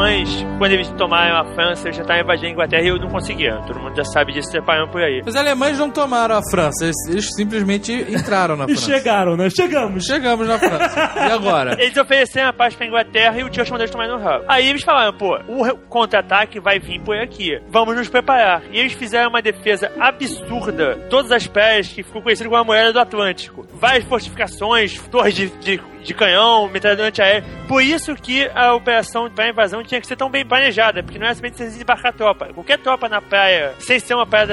[0.00, 3.08] Alemães, quando eles tomaram a França, eles já estavam invadindo a Inglaterra e eu não
[3.08, 3.56] conseguia.
[3.66, 5.22] Todo mundo já sabe disso, separando por aí.
[5.26, 8.84] Os alemães não tomaram a França, eles, eles simplesmente entraram na E França.
[8.84, 9.48] chegaram, né?
[9.48, 10.04] Chegamos.
[10.04, 11.12] Chegamos na França.
[11.16, 11.76] E agora?
[11.80, 14.44] Eles ofereceram a paz pra Inglaterra e o Churchill mandou eles tomarem no rabo.
[14.48, 17.58] Aí eles falaram, pô, o contra-ataque vai vir por aqui.
[17.68, 18.62] Vamos nos preparar.
[18.72, 20.96] E eles fizeram uma defesa absurda.
[21.08, 23.66] Todas as praias que ficou conhecido como a Moeda do Atlântico.
[23.74, 27.44] Várias fortificações, torres de, de, de canhão, metralhadora antiaérea.
[27.68, 31.26] Por isso que a operação pra invasão tinha que ser tão bem planejada, porque não
[31.26, 32.46] era simplesmente desembarcar a tropa.
[32.54, 34.46] Qualquer tropa na praia, sem ser uma praia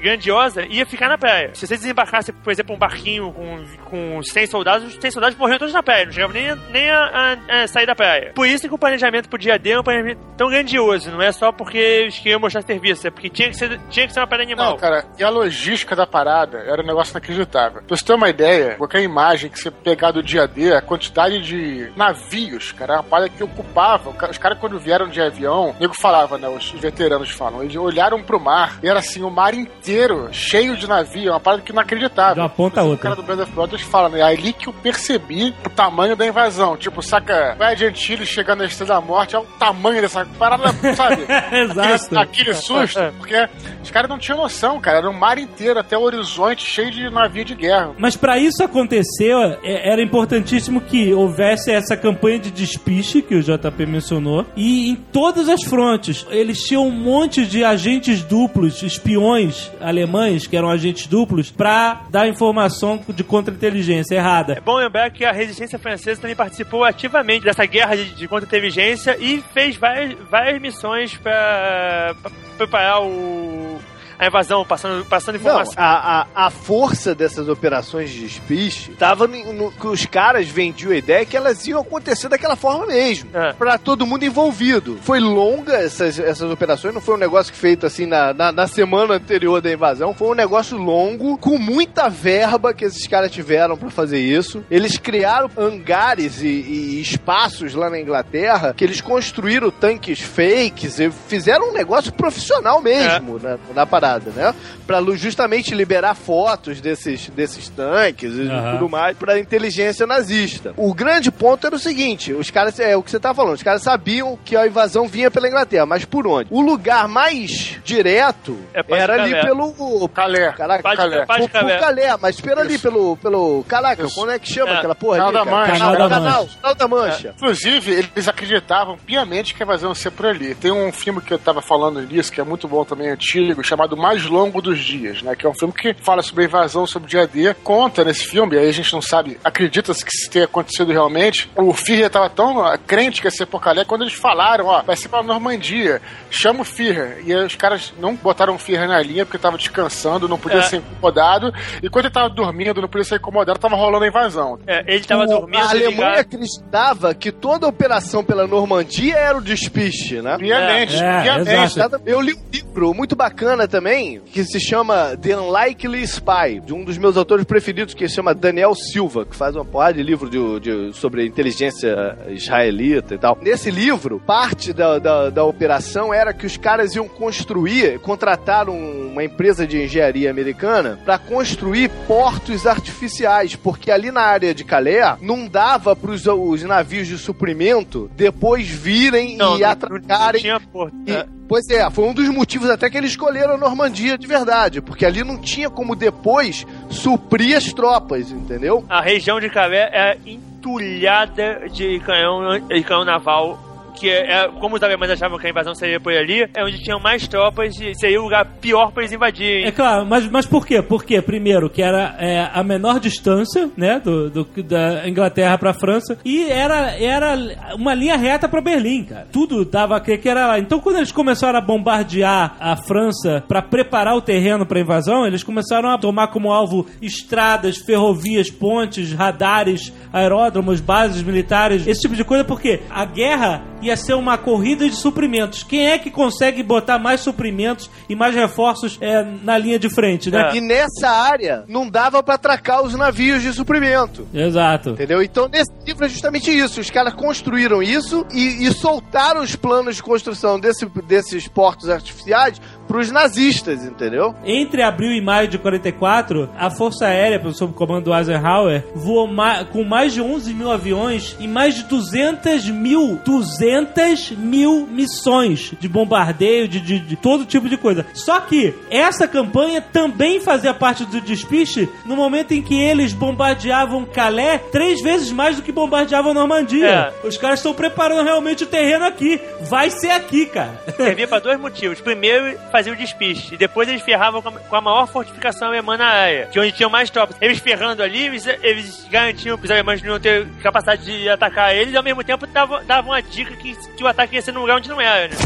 [0.00, 1.50] grandiosa, ia ficar na praia.
[1.54, 5.58] Se você desembarcasse, por exemplo, um barquinho com, com 100 soldados, os 100 soldados morriam
[5.58, 8.32] todos na praia, não chegavam nem, a- nem a, a- a sair da praia.
[8.34, 11.32] Por isso que o planejamento pro dia D é um planejamento tão grandioso, não é
[11.32, 14.26] só porque eles queriam mostrar serviço, é porque tinha que ser, tinha que ser uma
[14.26, 14.70] praia animal.
[14.72, 17.82] Não, cara, e a logística da parada era um negócio inacreditável.
[17.82, 21.40] Pra você ter uma ideia, qualquer imagem que você pegar do dia D, a quantidade
[21.42, 24.10] de navios, cara, é uma parada que ocupava.
[24.10, 26.48] O Os caras, quando vieram de avião, o nego falava, né?
[26.48, 30.86] Os veteranos falam, eles olharam pro mar e era assim, o mar inteiro cheio de
[30.88, 32.34] navio, é uma parada que não acreditava.
[32.34, 33.02] De uma ponta a O outra.
[33.10, 34.20] cara do Band of Brothers fala, né?
[34.20, 36.76] É ali que eu percebi o tamanho da invasão.
[36.76, 40.68] Tipo, saca, vai de Antilles chegando na Estrela da Morte, é o tamanho dessa parada,
[40.96, 41.22] sabe?
[41.52, 42.18] Exato.
[42.18, 43.48] Aquele, aquele susto, porque
[43.82, 44.98] os caras não tinham noção, cara.
[44.98, 47.92] Era o mar inteiro até o horizonte cheio de navio de guerra.
[47.98, 53.86] Mas pra isso acontecer, era importantíssimo que houvesse essa campanha de despiste que o JP
[53.86, 56.26] mencionou e em todas as frontes.
[56.30, 62.28] Eles tinham um monte de agentes duplos, espiões alemães que eram agentes duplos pra dar
[62.28, 64.54] informação de contra-inteligência errada.
[64.54, 69.16] É bom lembrar que a resistência francesa também participou ativamente dessa guerra de, de contra-inteligência
[69.18, 72.14] e fez várias, várias missões pra
[72.56, 73.80] preparar o,
[74.24, 75.74] a invasão, passando, passando Não, informação.
[75.76, 80.92] a, a, a força dessas operações de despiste tava no, no- que os caras vendiam
[80.92, 83.30] a ideia que elas iam acontecer daquela forma mesmo.
[83.34, 83.52] É.
[83.52, 84.98] Pra todo mundo envolvido.
[85.02, 89.14] Foi longa essas, essas operações, não foi um negócio feito assim na, na, na semana
[89.14, 90.14] anterior da invasão.
[90.14, 94.64] Foi um negócio longo, com muita verba que esses caras tiveram pra fazer isso.
[94.70, 101.10] Eles criaram hangares e, e espaços lá na Inglaterra que eles construíram tanques fakes e
[101.10, 104.54] fizeram um negócio profissional mesmo na, na parada, né?
[104.86, 108.72] Pra justamente liberar fotos desses, desses tanques e Aham.
[108.72, 110.74] tudo mais pra inteligência nazista.
[110.76, 113.62] O grande ponto era o seguinte: os caras, é o que você tá falando, os
[113.62, 116.48] caras sabiam que a invasão vinha pela Inglaterra, mas por onde?
[116.50, 120.08] O lugar mais direto É era ali pelo.
[120.08, 120.52] Calé.
[120.52, 121.26] Caraca, de- Calé.
[121.26, 121.80] Por- por Calais.
[121.80, 123.16] Calais, mas pera ali pelo.
[123.18, 124.14] pelo caraca, Isso.
[124.14, 124.76] como é que chama É.
[124.78, 125.18] aquela porra?
[125.18, 125.50] Canal ali, da?
[125.56, 125.72] Mancha.
[125.72, 126.58] Canal da Canal, Mancha.
[126.60, 127.34] Canal da Mancha.
[127.36, 130.54] Inclusive, eles acreditavam piamente que a invasão ia ser por ali.
[130.54, 133.96] Tem um filme que eu tava falando nisso, que é muito bom também, antigo, chamado
[134.02, 135.36] Mais Longo dos Dias, né?
[135.36, 137.54] Que é um filme que fala sobre a invasão, sobre o dia D.
[137.62, 141.48] Conta nesse filme, aí a gente não sabe, acredita-se que isso tenha acontecido realmente.
[141.56, 144.96] O Führer tava tão crente que ia ser por Calais, quando eles falaram, ó, vai
[144.96, 147.22] ser pra Normandia, chama o Führer.
[147.24, 150.58] E aí os caras não botaram o Führer na linha porque tava descansando, não podia
[150.58, 150.62] É.
[150.62, 151.52] ser incomodado.
[151.82, 154.58] E quando ele tava dormindo, não podia ser incomodado, tava rolando a invasão.
[154.66, 156.18] É, ele tava O- dormindo a Alemanha ligado.
[156.18, 160.36] acreditava que toda a operação pela Normandia era o despiste, né?
[160.38, 161.78] Piamente, É, piamente.
[161.78, 162.00] exato.
[162.04, 163.81] Eu li um livro muito bacana também,
[164.26, 168.34] que se chama The Unlikely Spy, de um dos meus autores preferidos, que se chama
[168.34, 173.38] Daniel Silva, que faz uma porrada de livro de, de- sobre inteligência israelita e tal.
[173.40, 179.24] Nesse livro, parte da, da, da operação era que os caras iam construir, contrataram uma
[179.24, 184.82] empresa de engenharia americana para construir portos artificiais, porque ali na área de Calais
[185.20, 190.60] não dava para os navios de suprimento depois virem Não, e não, atracarem não tinha
[190.60, 190.94] porto.
[191.06, 191.26] e- É.
[191.48, 195.04] Pois é, foi um dos motivos até que eles escolheram a Normandia de verdade, porque
[195.04, 198.84] ali não tinha como depois suprir as tropas, entendeu?
[198.88, 204.76] A região de Calais é entulhada de canhão, de canhão naval que é, é- como
[204.76, 207.94] os alemães achavam que a invasão seria por ali, é onde tinham mais tropas e
[207.94, 209.64] seria o lugar pior pra eles invadirem.
[209.64, 210.82] É claro, mas, mas por quê?
[210.82, 216.18] Porque, primeiro, que era é, a menor distância, né, do, do- da Inglaterra pra França,
[216.24, 217.36] e era, era
[217.76, 219.26] uma linha reta pra Berlim, cara.
[219.32, 220.58] Tudo dava a crer que era lá.
[220.58, 225.42] Então, quando eles começaram a bombardear a França pra preparar o terreno pra invasão, eles
[225.42, 232.24] começaram a tomar como alvo estradas, ferrovias, pontes, radares, aeródromos, bases militares, esse tipo de
[232.24, 235.62] coisa, porque a guerra ia ser uma corrida de suprimentos.
[235.62, 240.30] Quem é que consegue botar mais suprimentos e mais reforços é, na linha de frente,
[240.30, 240.52] né?
[240.54, 244.26] E nessa área não dava pra atracar os navios de suprimento.
[244.32, 244.90] Exato.
[244.90, 245.22] Entendeu?
[245.22, 246.80] Então, nesse livro é justamente isso.
[246.80, 252.60] Os caras construíram isso e, e soltaram os planos de construção desse- desses portos artificiais
[252.92, 254.34] pros nazistas, entendeu?
[254.44, 259.26] Entre abril e maio de 44, a Força Aérea, sob o comando do Eisenhower, voou
[259.26, 265.72] ma- com mais de 11 mil aviões e mais de 200 mil, 200 mil missões
[265.80, 268.04] de bombardeio, de, de- de todo tipo de coisa.
[268.12, 274.04] Só que essa campanha também fazia parte do despiste no momento em que eles bombardeavam
[274.04, 277.12] Calais três vezes mais do que bombardeavam Normandia.
[277.24, 279.40] Os caras estão preparando realmente o terreno aqui.
[279.62, 280.78] Vai ser aqui, cara.
[280.96, 282.00] Servia pra dois motivos.
[282.00, 283.54] Primeiro, fazia o despiste.
[283.54, 286.72] E depois eles ferravam com a, a maior fortificação alemã na área, que é onde
[286.72, 287.36] tinham mais tropas.
[287.40, 291.96] Eles ferrando ali, eles, garantiam que os alemães não ter capacidade de atacar eles, e
[291.96, 294.78] ao mesmo tempo davam, davam uma dica que, que o ataque ia ser num lugar
[294.78, 295.36] onde não era, né?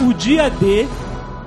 [0.00, 0.88] O dia D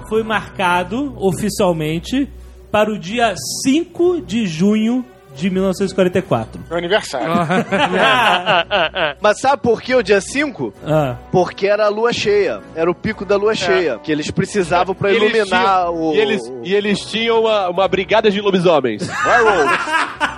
[0.07, 2.29] foi marcado oficialmente
[2.71, 3.33] para o dia
[3.63, 5.03] 5 de junho
[5.35, 6.61] de 1944.
[6.69, 7.27] Meu aniversário.
[9.21, 10.73] Mas sabe por que o dia 5?
[10.85, 11.15] Ah.
[11.31, 12.61] Porque era a lua cheia.
[12.75, 13.99] Era o pico da lua cheia.
[13.99, 16.13] Que eles precisavam pra E eles iluminar tinham- o.
[16.15, 19.07] E eles, e eles tinham uma, uma brigada de lobisomens.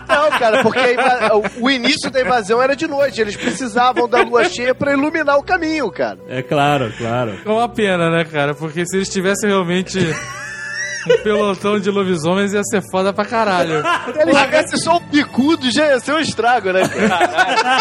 [0.08, 0.80] Não, cara, porque
[1.60, 3.20] o início da invasão era de noite.
[3.22, 6.18] Eles precisavam da lua cheia pra iluminar o caminho, cara.
[6.30, 7.38] É claro, claro.
[7.46, 8.54] É uma pena, né, cara?
[8.56, 10.00] Porque se eles tivessem realmente
[11.14, 13.82] um pelotão de lobisomens, ia ser foda pra caralho.
[14.14, 17.78] Se eles tivessem só um picudo, já ia ser um estrago, né, cara?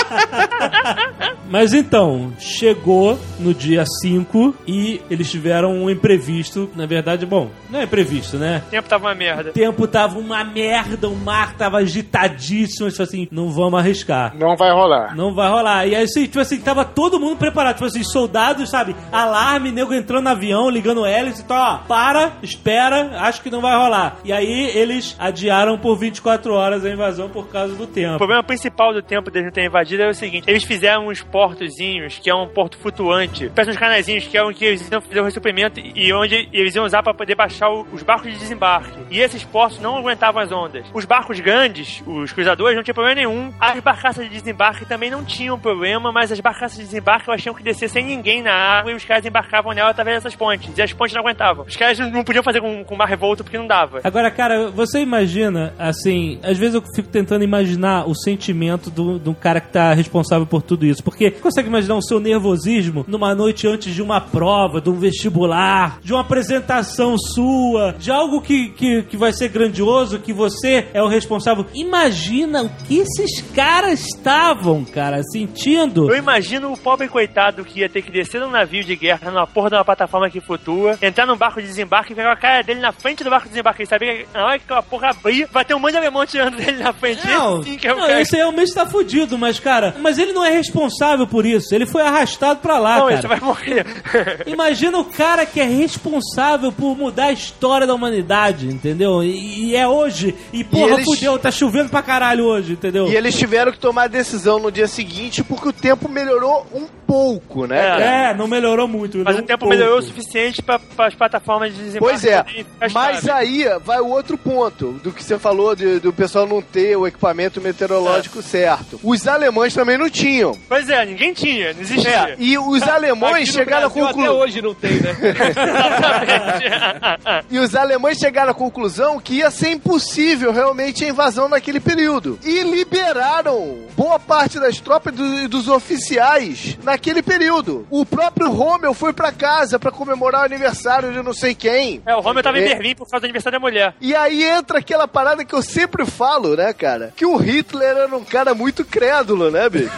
[1.49, 6.71] Mas então, chegou no dia 5 e eles tiveram um imprevisto.
[6.75, 8.63] Na verdade, bom, não é imprevisto, né?
[8.67, 9.51] O tempo tava uma merda.
[9.51, 12.91] O tempo tava uma merda, o mar tava agitadíssimo.
[12.91, 14.35] Tipo assim, não vamos arriscar.
[14.37, 15.15] Não vai rolar.
[15.17, 15.87] Não vai rolar.
[15.87, 17.75] E aí, assim, tipo assim, tava todo mundo preparado.
[17.75, 18.95] Tipo assim, soldados, sabe?
[19.13, 21.43] Alarme, nego entrando no avião, ligando hélice.
[21.43, 24.17] Então, ó, para, espera, acho que não vai rolar.
[24.25, 28.19] E aí, eles adiaram por 24 horas a invasão por causa do O tempo.
[28.19, 32.19] problema principal do tempo deles não terem invadido é o seguinte: eles fizeram uns portozinhos,
[32.19, 35.25] que é um porto flutuante, parece uns canaizinhos que é onde eles iam fazer o
[35.25, 38.99] ressuprimento e onde eles iam usar para poder baixar o- os barcos de desembarque.
[39.11, 40.87] E esses portos não aguentavam as ondas.
[40.95, 43.53] Os barcos grandes, os cruzadores, não tinha problema nenhum.
[43.61, 47.55] As barcaças de desembarque também não tinham problema, mas as barcaças de desembarque elas tinham
[47.55, 50.77] que descer sem ninguém na água e os caras embarcavam nela através dessas pontes.
[50.77, 51.65] E as pontes não aguentavam.
[51.67, 54.01] Os caras não podiam fazer com, com mar revolto porque não dava.
[54.03, 59.35] Agora, cara, você imagina, assim, às vezes eu fico tentando imaginar o sentimento do, do
[59.35, 61.03] cara que tá responsável por tudo isso.
[61.03, 65.99] Porque consegue imaginar o seu nervosismo numa noite antes de uma prova, de um vestibular,
[66.03, 71.03] de uma apresentação sua, de algo que, que, que vai ser grandioso, que você é
[71.03, 71.67] o responsável.
[71.75, 76.11] Imagina o que esses caras estavam, cara, sentindo.
[76.11, 79.47] Eu imagino o pobre coitado que ia ter que descer num navio de guerra, numa
[79.47, 82.63] porra de uma plataforma que flutua, entrar num barco de desembarque e pegar a cara
[82.63, 83.83] dele na frente do barco de desembarque.
[83.83, 86.27] Ele sabia que na hora que aquela porra abrir, vai ter um monte de alemão
[86.27, 87.27] tirando dele na frente.
[87.27, 90.33] Não, Esse sim que é o não esse realmente tá fudido, mas, cara, mas ele
[90.33, 91.73] não é responsável por isso.
[91.73, 93.15] Ele foi arrastado pra lá, Não, cara.
[93.19, 93.87] esse vai morrer.
[94.45, 99.23] Imagina o cara que é responsável por mudar a história da humanidade, entendeu?
[99.23, 100.35] E, e é hoje.
[100.53, 103.07] E porra, eles- fudeu, tá chovendo pra caralho hoje, entendeu?
[103.07, 106.87] E eles tiveram que tomar a decisão no dia seguinte porque o tempo melhorou um
[107.07, 107.77] pouco, né?
[107.81, 108.05] cara?
[108.05, 109.19] É, não melhorou muito.
[109.19, 109.75] Mas o tempo pouco.
[109.75, 112.45] melhorou o suficiente pra, as plataformas de desembarque Pois é,
[112.93, 116.97] mas aí vai o outro ponto do que você falou de- do pessoal não ter
[116.97, 118.99] o equipamento meteorológico certo.
[119.05, 120.57] Os alemães também não tinham.
[120.69, 122.37] Pois é, ninguém tinha, não existia.
[122.39, 124.39] E os alemães chegaram à Brasil, Até conclusão.
[124.41, 125.17] hoje não tem, né?
[127.51, 132.39] E os alemães chegaram à conclusão que ia ser impossível realmente a invasão naquele período.
[132.45, 137.87] E liberaram boa parte das tropas e do- dos oficiais naquele período.
[137.91, 142.03] O próprio Rommel foi pra casa pra comemorar o aniversário de não sei quem.
[142.07, 142.69] É, o Rommel tava em É.
[142.75, 143.95] Berlim por causa do aniversário da mulher.
[144.01, 147.13] E aí entra aquela parada que eu sempre falo, né, cara?
[147.17, 149.91] Que o Hitler era um cara muito crédulo, né, bicho?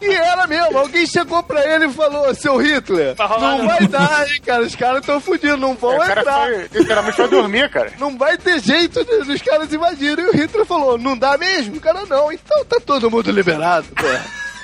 [0.00, 4.28] E era mesmo, alguém chegou pra ele e falou, seu Hitler, não não." vai dar,
[4.30, 6.40] hein, cara, os caras estão fudidos, não vão o cara entrar.
[6.46, 7.92] foi, literalmente foi dormir, cara.
[7.98, 10.24] Não vai ter jeito de- dos caras invadirem.
[10.24, 11.76] E o Hitler falou, não dá mesmo?
[11.76, 14.06] O cara, não, então tá todo mundo liberado, pô.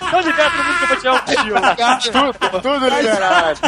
[0.06, 2.32] Mundo que eu vou tirar um tiro.
[2.40, 3.60] Tudo, tudo liberado.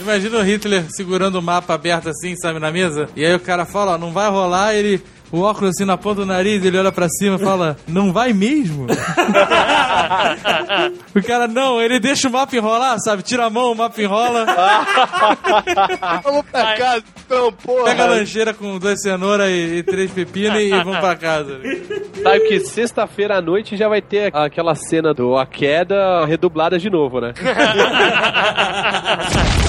[0.00, 3.08] Imagina o Hitler segurando o mapa aberto assim, sabe, na mesa.
[3.14, 5.04] E aí o cara fala, ó, não vai rolar, ele.
[5.30, 8.32] O óculos assim na ponta do nariz, ele olha pra cima e fala, não vai
[8.32, 8.86] mesmo?
[11.14, 13.22] o cara, não, ele deixa o mapa enrolar, sabe?
[13.22, 14.46] Tira a mão, o mapa enrola,
[16.24, 17.84] Vamos pra casa, então, porra.
[17.84, 21.60] pega a lancheira com duas cenouras e, e três pepinos e vamos pra casa.
[22.22, 26.88] Sabe que sexta-feira à noite já vai ter aquela cena do A Queda redublada de
[26.88, 27.34] novo, né?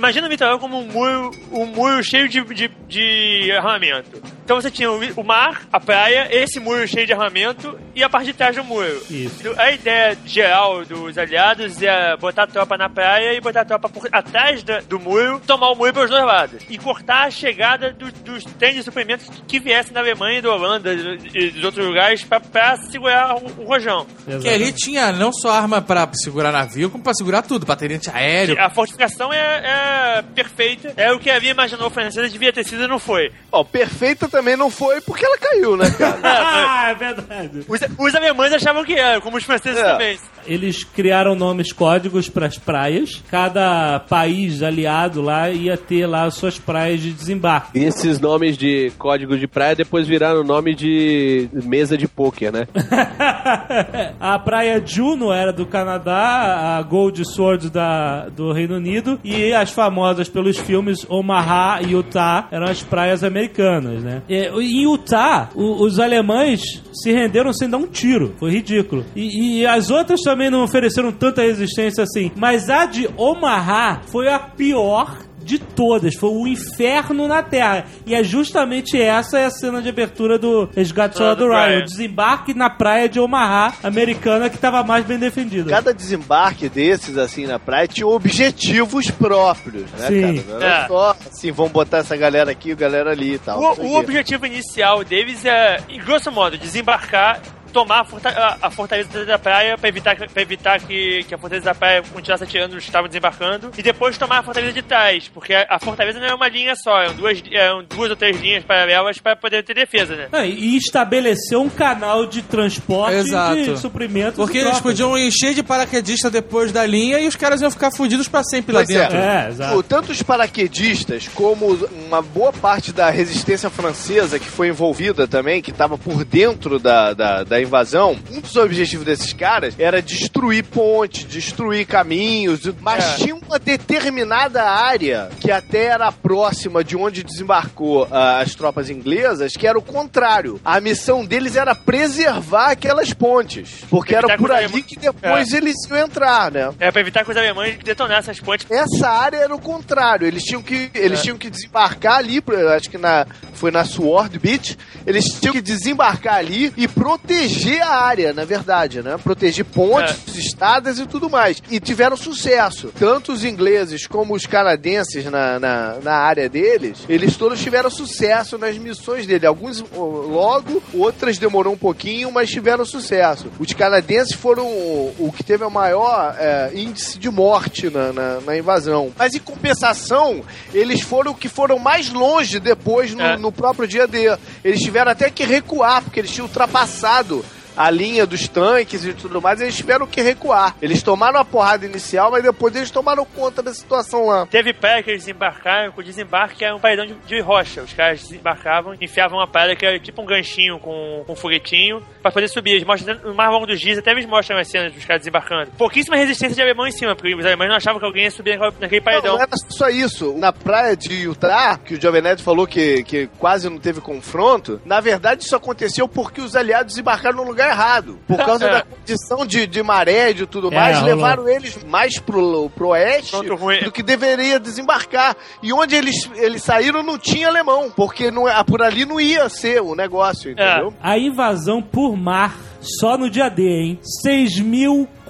[0.00, 4.22] Imagina litoral como um muro, um muro cheio de, de, de armamento.
[4.50, 8.26] Então você tinha o, mar, a praia, esse muro cheio de armamento e a parte
[8.26, 9.00] de trás do muro.
[9.08, 9.54] Isso.
[9.56, 13.88] A ideia geral dos aliados é botar a tropa na praia e botar a tropa
[13.88, 16.64] por atrás da- do muro, tomar o muro pelos dois lados.
[16.68, 20.50] E cortar a chegada do- dos trens de suprimentos que viessem da Alemanha e da
[20.52, 20.92] Holanda
[21.32, 24.04] e dos outros lugares pra, pra segurar o, o rojão.
[24.42, 28.60] Que ali tinha não só arma pra segurar navio, como pra segurar tudo, bateria antiaéreo.
[28.60, 30.92] A fortificação é, é perfeita.
[30.96, 33.30] É o que havia imaginou o francês devia ter sido e não foi.
[33.52, 36.18] Ó, perfeita também não foi porque ela caiu, né, cara?
[36.70, 37.60] Ah, é verdade.
[37.68, 39.92] Os, os alemães achavam que era, como os franceses É.
[39.92, 40.18] também.
[40.46, 43.22] Eles criaram nomes códigos para as praias.
[43.30, 47.78] Cada país aliado lá ia ter lá as suas praias de desembarque.
[47.78, 52.66] E esses nomes de códigos de praia depois viraram nome de mesa de pôquer, né?
[54.18, 59.70] a praia Juno era do Canadá, a Gold Sword da, do Reino Unido e as
[59.70, 64.22] famosas pelos filmes Omaha e Utah eram as praias americanas, né?
[64.32, 66.60] E, em Utah, o- os alemães
[66.92, 68.34] se renderam sem dar um tiro.
[68.38, 69.04] Foi ridículo.
[69.16, 72.30] E, e as outras também não ofereceram tanta resistência assim.
[72.36, 76.14] Mas a de Omaha foi a pior de todas.
[76.14, 77.86] Foi o inferno na Terra.
[78.06, 81.66] E é justamente essa é a cena de abertura do Resgate Ah, Soldado do Ryan.
[81.66, 81.78] Ryan.
[81.80, 85.70] O desembarque na praia de Omaha, americana, que estava mais bem defendida.
[85.70, 90.20] Cada desembarque desses, assim, na praia, tinha objetivos próprios, né, Sim.
[90.20, 90.32] cara?
[90.48, 90.86] Não era É.
[90.88, 93.60] só, assim, vamos botar essa galera aqui e galera ali e tal.
[93.60, 97.40] O, o objetivo inicial deles é, em grosso modo, desembarcar,
[97.70, 101.38] tomar a, forta- a- fortaleza da praia pra evitar, que- pra evitar que, que a
[101.38, 104.82] fortaleza da praia continuasse atirando os que estavam desembarcando e depois tomar a fortaleza de
[104.82, 108.16] trás, porque a, a fortaleza não é uma linha só, eram duas, eram duas ou
[108.16, 110.28] três linhas paralelas para poder ter defesa, né?
[110.32, 113.56] Ah, e estabeleceu um canal de transporte Exato.
[113.62, 114.36] de suprimentos.
[114.36, 114.82] Porque eles tropas.
[114.82, 118.72] podiam encher de paraquedista depois da linha e os caras iam ficar fudidos pra sempre
[118.74, 119.00] lá Pois é.
[119.02, 119.16] dentro.
[119.18, 119.82] É, O- exato.
[119.84, 121.74] Tanto os paraquedistas como
[122.06, 127.12] uma boa parte da resistência francesa que foi envolvida também, que estava por dentro da,
[127.12, 133.14] da, da invasão, um dos objetivos desses caras era destruir pontes, destruir caminhos, mas É.
[133.24, 139.56] tinha uma determinada área que até era próxima de onde desembarcou ah, as tropas inglesas,
[139.56, 140.60] que era o contrário.
[140.64, 145.98] A missão deles era preservar aquelas pontes, porque era por ali que depois eles iam
[145.98, 146.72] entrar, né?
[146.78, 148.66] É pra evitar que os alemães detonassem as pontes.
[148.70, 150.26] Essa área era o contrário.
[150.26, 152.42] Eles tinham que, eles tinham que desembarcar ali,
[152.76, 154.76] acho que na, foi na Sword Beach.
[155.06, 157.49] Eles tinham que desembarcar ali e proteger
[157.80, 159.16] a área, na verdade, né?
[159.22, 161.62] Proteger pontes, estradas e tudo mais.
[161.70, 162.92] E tiveram sucesso.
[162.98, 168.56] Tanto os ingleses como os canadenses na, na, na área deles, eles todos tiveram sucesso
[168.58, 169.46] nas missões dele.
[169.46, 173.46] Alguns logo, outras demorou um pouquinho, mas tiveram sucesso.
[173.58, 178.40] Os canadenses foram o, o que teve o maior é, índice de morte na, na,
[178.40, 179.12] na invasão.
[179.18, 180.42] Mas em compensação,
[180.72, 183.36] eles foram o que foram mais longe depois no, É.
[183.36, 184.36] no próprio dia D.
[184.64, 187.39] Eles tiveram até que recuar, porque eles tinham ultrapassado
[187.86, 190.74] a linha dos tanques e tudo mais, eles tiveram que recuar.
[190.82, 194.46] Eles tomaram a porrada inicial, mas depois eles tomaram conta da situação lá.
[194.46, 197.82] Teve praia que eles desembarcaram, com o desembarque era um paredão de, de rocha.
[197.82, 202.02] Os caras desembarcavam, enfiavam uma praia que era tipo um ganchinho com, com um foguetinho
[202.22, 202.72] pra poder subir.
[202.72, 205.70] Eles mostram no mais longo dos dias, até eles mostram as cenas dos caras desembarcando.
[205.78, 208.58] Pouquíssima resistência de alemão em cima, porque os alemães não achavam que alguém ia subir
[208.58, 209.34] naquele- naquele Não, paredão.
[209.36, 210.34] não era só isso.
[210.36, 214.80] Na praia de Utah, que o Jovem Nerd falou que, que quase não teve confronto,
[214.84, 218.18] na verdade isso aconteceu porque os aliados desembarcaram no lugar errado.
[218.26, 218.70] Por causa É.
[218.72, 221.14] da condição de, de maré e de tudo É, mais, rolou.
[221.14, 223.36] levaram eles mais pro, pro oeste
[223.84, 225.36] do que deveria desembarcar.
[225.62, 229.48] E onde eles, eles saíram não tinha alemão, porque não, é- por ali não ia
[229.48, 230.92] ser o negócio, entendeu?
[231.02, 233.98] A invasão por mar, só no dia D, hein?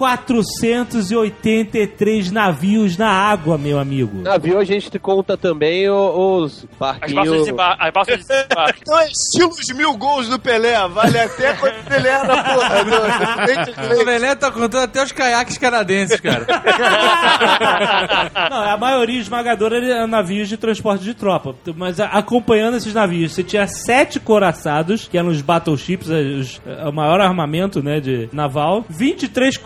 [0.01, 4.23] 483 navios na água, meu amigo.
[4.23, 7.39] Navio a gente conta também os As balsas de barquinhos.
[7.45, 7.85] desembarque.
[7.87, 8.81] As balsas de desembarque.
[8.91, 10.75] Então é estilo os mil gols do Pelé.
[10.89, 13.47] Vale até quando o Pelé era porra.
[13.47, 13.71] peito
[14.01, 14.05] O.
[14.05, 16.47] Velé tá contando até os caiaques canadenses, cara.
[18.51, 21.55] Não, a maioria esmagadora eram navios de transporte de tropa.
[21.77, 27.21] Mas acompanhando esses navios, você tinha sete coraçados, que eram os battleships, os- o maior
[27.21, 29.57] armamento né, de naval, 23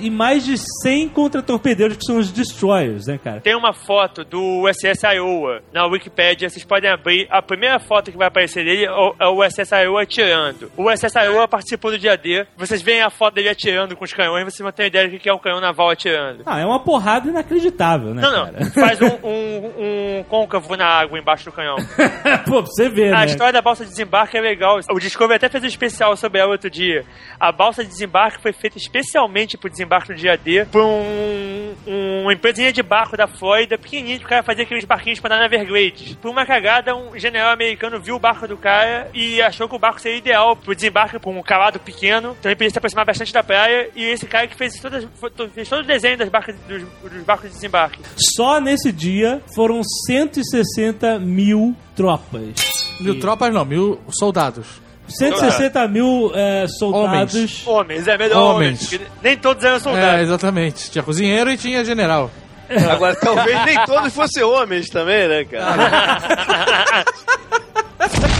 [0.00, 3.40] e mais de 100 contra-torpedeiros, que são os destroyers, né, cara?
[3.40, 7.26] Tem uma foto do USS Iowa na Wikipedia, vocês podem abrir.
[7.30, 10.70] A primeira foto que vai aparecer dele é o- é USS Iowa atirando.
[10.76, 12.46] O USS Iowa participou do dia D.
[12.56, 15.28] Vocês veem a foto dele atirando com os canhões, vocês ter uma ideia do que
[15.28, 16.42] é um canhão naval atirando.
[16.46, 18.52] Ah, é uma porrada inacreditável, né, Não, não.
[18.52, 18.64] cara?
[18.72, 21.76] Faz um, um, um côncavo na água embaixo do canhão.
[22.46, 23.26] Pô, pra você ver, A né?
[23.26, 24.78] história da balsa de desembarque é legal.
[24.90, 27.04] O Discovery até fez um especial sobre ela outro dia.
[27.38, 29.27] A balsa de desembarque foi feita especialmente
[29.58, 34.18] pro desembarque no dia D por um, um- uma empresinha de barco da Flórida, pequenininho,
[34.18, 36.14] que o cara fazia aqueles barquinhos pra dar na Everglades.
[36.16, 39.78] Por uma cagada, um general americano viu o barco do cara e achou que o
[39.78, 43.32] barco seria ideal pro desembarque com um calado pequeno, então ele podia se aproximar bastante
[43.32, 43.90] da praia.
[43.94, 45.06] E esse cara que fez, todas,
[45.54, 48.00] fez todo o desenho das barcas, dos, dos barcos de desembarque.
[48.36, 52.54] Só nesse dia foram 160 mil tropas.
[53.00, 54.80] Mil tropas não, mil soldados.
[55.08, 57.66] 160 mil eh, soldados.
[57.66, 58.80] Homens, é melhor homens.
[58.80, 58.88] Homens.
[58.90, 60.20] porque nem todos eram É, soldados.
[60.22, 60.90] exatamente.
[60.90, 62.30] Tinha cozinheiro e tinha general.
[62.90, 67.04] Agora, talvez nem todos fossem homens também, né, cara?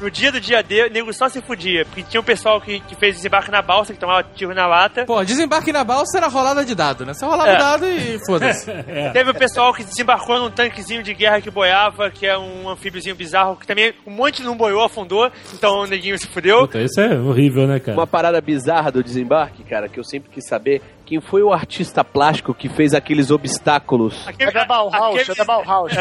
[0.00, 1.84] No dia do dia D, o nego só se fudia.
[1.86, 5.04] Porque tinha um pessoal que, que fez desembarque na balsa, que tomava tiro na lata.
[5.06, 7.14] Pô, desembarque na balsa era rolada de dado, né?
[7.14, 7.56] Você rolava É.
[7.58, 8.66] dado e foda-se.
[9.12, 13.14] Teve o pessoal que desembarcou num tanquezinho de guerra que boiava, que é um anfíbiozinho
[13.16, 15.30] bizarro, que também um monte não boiou, afundou.
[15.54, 16.60] Então o neguinho se fudeu.
[16.60, 17.96] Puta, isso é horrível, né, cara?
[17.96, 20.82] Uma parada bizarra do desembarque, cara, que eu sempre quis saber.
[21.06, 24.26] Quem foi o artista plástico que fez aqueles obstáculos?
[24.38, 25.92] É da Bauhaus, é da Bauhaus.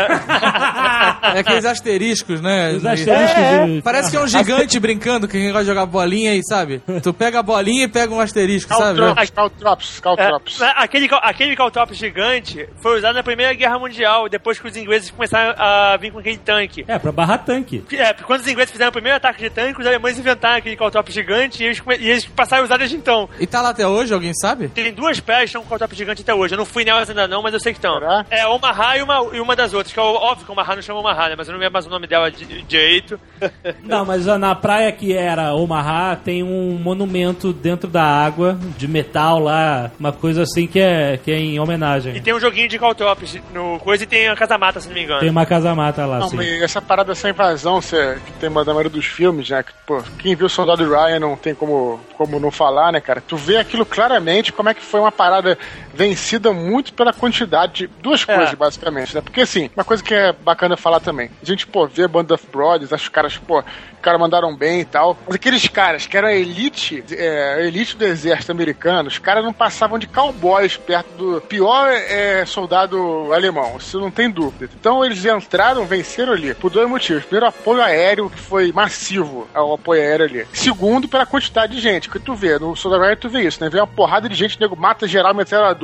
[1.36, 2.74] É aqueles asteriscos, né?
[2.74, 3.36] Os asteriscos
[3.76, 6.82] de- Parece que é um gigante brincando, que gosta de jogar bolinha aí, sabe?
[7.04, 9.00] Tu pega a bolinha e pega um asterisco, sabe?
[9.00, 10.62] Caltrops, Caltrops, É, Caltrops.
[10.76, 15.54] aquele, aquele caltrops gigante foi usado na Primeira Guerra Mundial, depois que os ingleses começaram
[15.58, 16.84] a vir com aquele tanque.
[16.88, 17.84] É, pra barrar tanque.
[17.92, 20.76] É, porque quando os ingleses fizeram o primeiro ataque de tanque, os alemães inventaram aquele
[20.76, 23.30] caltrops gigante e eles, e eles passaram a usar desde então.
[23.40, 24.68] E tá lá até hoje, alguém sabe?
[24.70, 26.54] Tem duas praias que estão com caltrops gigante até hoje.
[26.54, 28.00] Eu não fui nelas ainda não, mas eu sei que estão.
[28.00, 28.26] Será?
[28.32, 30.82] É Omaha e uma, e uma das outras, que é o- óbvio que Omaha não
[30.82, 31.36] chama Omaha, né?
[31.38, 33.20] Mas eu não lembro mais o nome dela di- direito.
[33.84, 39.40] Não, mas na praia que era Omaha tem um monumento dentro da água de metal
[39.40, 42.22] lá, uma coisa assim que é, que é em E homenagem.
[42.22, 45.20] tem um joguinho de caltrops no coisa e tem a casa-mata, se não me engano.
[45.20, 48.74] Tem uma casa-mata lá, Não, e essa parada, essa invasão cê, que tem uma da
[48.74, 49.62] maioria dos filmes, né?
[49.64, 53.22] Que, pô, quem viu o Soldado Ryan não tem como, como não falar, né, cara?
[53.22, 55.58] Tu vê aquilo claramente, como é que foi uma parada
[55.96, 58.36] vencida muito pela quantidade de duas É.
[58.36, 59.22] coisas, basicamente, né?
[59.22, 61.30] Porque, assim, uma coisa que é bacana falar também.
[61.42, 63.66] A gente, pô, vê Band of Brothers, acho que os caras, pô, os
[64.02, 65.18] caras mandaram bem e tal.
[65.26, 69.44] Mas aqueles caras que eram a elite, é, a elite do exército americano, os caras
[69.44, 74.70] não passavam de cowboys perto do pior é, soldado alemão, isso não tem dúvida.
[74.80, 77.24] Então eles entraram, venceram ali, por dois motivos.
[77.24, 80.48] Primeiro, apoio aéreo, que foi massivo ao apoio aéreo ali.
[80.54, 83.70] Segundo, pela quantidade de gente, que tu vê, no Soldado Ryan tu vê isso, né?
[83.70, 85.34] Vem uma porrada de gente, nego mata geral,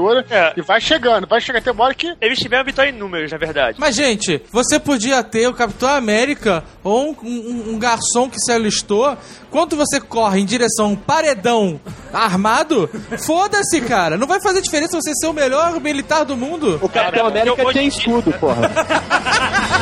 [0.01, 0.53] metralhadora, É.
[0.57, 3.37] e vai chegando, vai chegar até uma hora que Eles tiveram vitória em números, na
[3.37, 3.77] verdade.
[3.79, 8.51] Mas, gente, você podia ter o Capitão América ou um, um- um garçom que se
[8.51, 9.17] alistou.
[9.49, 11.79] Quando você corre em direção a um paredão
[12.13, 12.89] armado,
[13.25, 14.17] foda-se, cara.
[14.17, 16.79] Não vai fazer diferença você ser o melhor militar do mundo.
[16.81, 18.71] O Capitão América eu tem te- escudo, porra.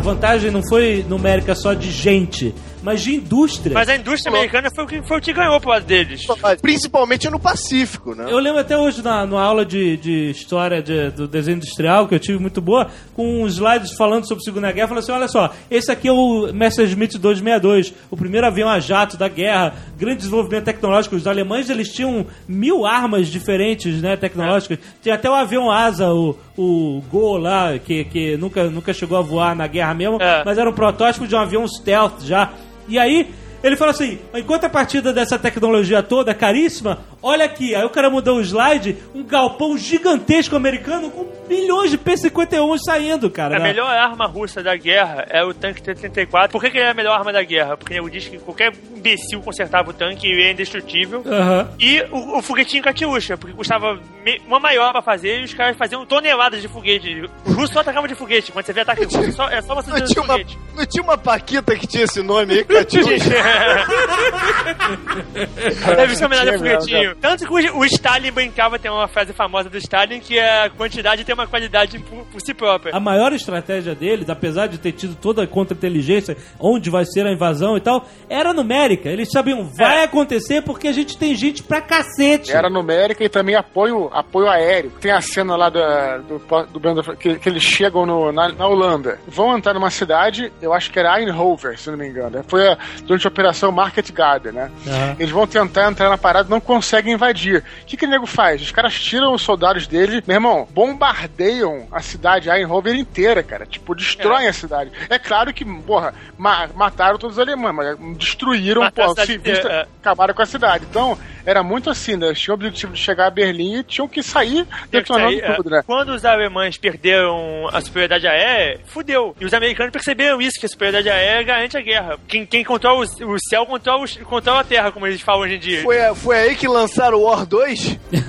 [0.00, 3.74] A vantagem não foi numérica só de gente, mas de indústria.
[3.74, 6.26] Mas a indústria americana foi o que, foi o que ganhou pro lado deles.
[6.60, 8.26] Principalmente no Pacífico, né?
[8.28, 12.14] Eu lembro até hoje na, na aula de, de história de- do desenho industrial, que
[12.14, 15.28] eu tive muito boa, com uns slides falando sobre a Segunda Guerra, falando assim, olha
[15.28, 20.18] só, esse aqui é o Messerschmitt 262, o primeiro avião a jato da guerra, grande
[20.18, 21.16] desenvolvimento tecnológico.
[21.16, 24.78] Os alemães, eles tinham mil armas diferentes, né, tecnológicas.
[25.02, 29.22] Tinha até o avião asa, o, o Go lá, que, que nunca, nunca chegou a
[29.22, 30.42] voar na guerra mesmo, É.
[30.44, 32.50] mas era um protótipo de um avião stealth já.
[32.90, 33.32] E aí,
[33.62, 37.74] ele fala assim: em contrapartida dessa tecnologia toda caríssima, olha aqui.
[37.74, 43.28] Aí o cara mudou o slide, um galpão gigantesco americano com milhões de P-51 saindo,
[43.30, 43.56] cara.
[43.56, 43.68] A né?
[43.68, 46.48] melhor arma russa da guerra é o tanque T-34.
[46.50, 47.76] Por que, que ele é a melhor arma da guerra?
[47.76, 51.22] Porque nego diz que qualquer imbecil consertava o tanque e é indestrutível.
[51.26, 51.68] Aham.
[51.78, 55.76] E o, o foguetinho Katyusha, porque custava me- uma maior pra fazer e os caras
[55.76, 57.22] faziam toneladas de foguete.
[57.44, 58.52] Os russos só atacavam de foguete.
[58.52, 60.58] Quando você vê ataque russo, é só, é só você Não de tinha, uma, foguete.
[60.76, 63.10] não tinha uma Paquita que tinha esse nome aí, Catiuxa?
[65.96, 69.68] Deve ser homenagem ao Tinha Tanto que o, o Stalin brincava, tem uma frase famosa
[69.70, 72.94] do Stalin, que é a quantidade tem uma qualidade por, por si própria.
[72.94, 77.32] A maior estratégia deles, apesar de ter tido toda a contra-inteligência, onde vai ser a
[77.32, 79.08] invasão e tal, era numérica.
[79.08, 80.04] Eles sabiam, vai É.
[80.04, 82.52] acontecer porque a gente tem gente pra cacete.
[82.52, 84.90] Era numérica e também apoio, apoio aéreo.
[85.00, 86.38] Tem a cena lá da- do,
[86.72, 89.18] do, Band- que, que eles chegam no- na, na Holanda.
[89.26, 92.44] Vão entrar numa cidade, eu acho que era Eindhoven, se não me engano.
[92.48, 94.70] Foi a- durante a operação Market Garden, né?
[94.86, 95.16] Aham.
[95.18, 97.64] Eles vão tentar entrar na parada não conseguem invadir.
[97.82, 98.60] O que, que o nego faz?
[98.60, 103.64] Os caras tiram os soldados dele, meu irmão, bombardeiam a cidade Eindhoven inteira, cara.
[103.64, 104.90] Tipo, destroem a cidade.
[105.08, 109.86] É claro que, porra, ma- mataram todos os alemães, mas destruíram, a porra, civis, é.
[110.00, 110.84] acabaram com a cidade.
[110.88, 112.26] Então, era muito assim, né?
[112.26, 115.30] Eles tinham o objetivo de chegar a Berlim e tinham que sair Tinha que detonando
[115.30, 115.54] sair, é.
[115.54, 115.82] tudo, né?
[115.86, 119.34] Quando os alemães perderam a superioridade aérea, fudeu.
[119.40, 122.18] E os americanos perceberam isso, que a superioridade aérea garante a guerra.
[122.28, 125.54] Quem, quem controla o, o céu controla, os- controla a terra, como eles falam hoje
[125.54, 125.82] em dia.
[125.82, 127.98] Foi, foi aí que lançaram o War 2?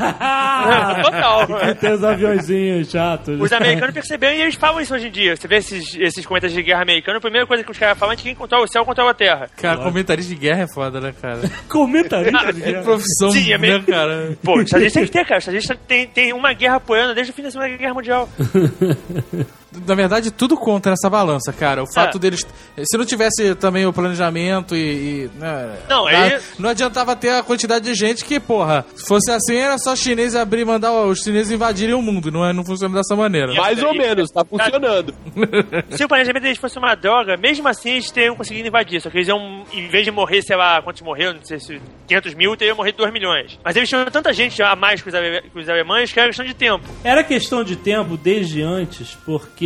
[1.03, 1.47] Total.
[1.79, 3.39] Tem os aviãozinhos chatos.
[3.39, 5.35] Os americanos perceberam e eles falam isso hoje em dia.
[5.35, 8.13] Você vê esses, esses comentários de guerra americano, a primeira coisa que os caras falam
[8.13, 9.49] é que quem controla o céu controla a terra.
[9.57, 11.39] Cara, comentarista de guerra é foda, né, cara?
[11.67, 12.83] Comentarista de É guerra.
[13.01, 14.37] Profissão, Sim, é né, meio- cara?
[14.43, 15.41] Pô, Unidos tem que ter, cara.
[15.47, 18.29] Unidos tem, tem uma guerra apoiando desde o fim da Segunda Guerra Mundial.
[19.87, 21.81] Na verdade, tudo conta nessa balança, cara.
[21.81, 22.19] O fato É.
[22.19, 22.45] deles.
[22.83, 24.81] Se não tivesse também o planejamento e.
[25.25, 29.31] e, né, Não, aí- não adiantava ter a quantidade de gente que, porra, se fosse
[29.31, 32.29] assim, era só chinês abrir e mandar os chineses invadirem o mundo.
[32.31, 33.53] Não, é, não funciona dessa maneira.
[33.53, 35.13] Mais ou menos, tá funcionando.
[35.95, 39.01] Se o planejamento deles fosse uma droga, mesmo assim eles teriam conseguido invadir.
[39.01, 41.81] Só que eles iam, em vez de morrer, sei lá, quantos morreram, não sei se
[42.07, 43.57] 500 mil, teriam morrido 2 milhões.
[43.63, 46.27] Mas eles tinham tanta gente a mais que os, ale- que os alemães que era
[46.27, 46.83] questão de tempo.
[47.03, 49.60] Era questão de tempo desde antes, porque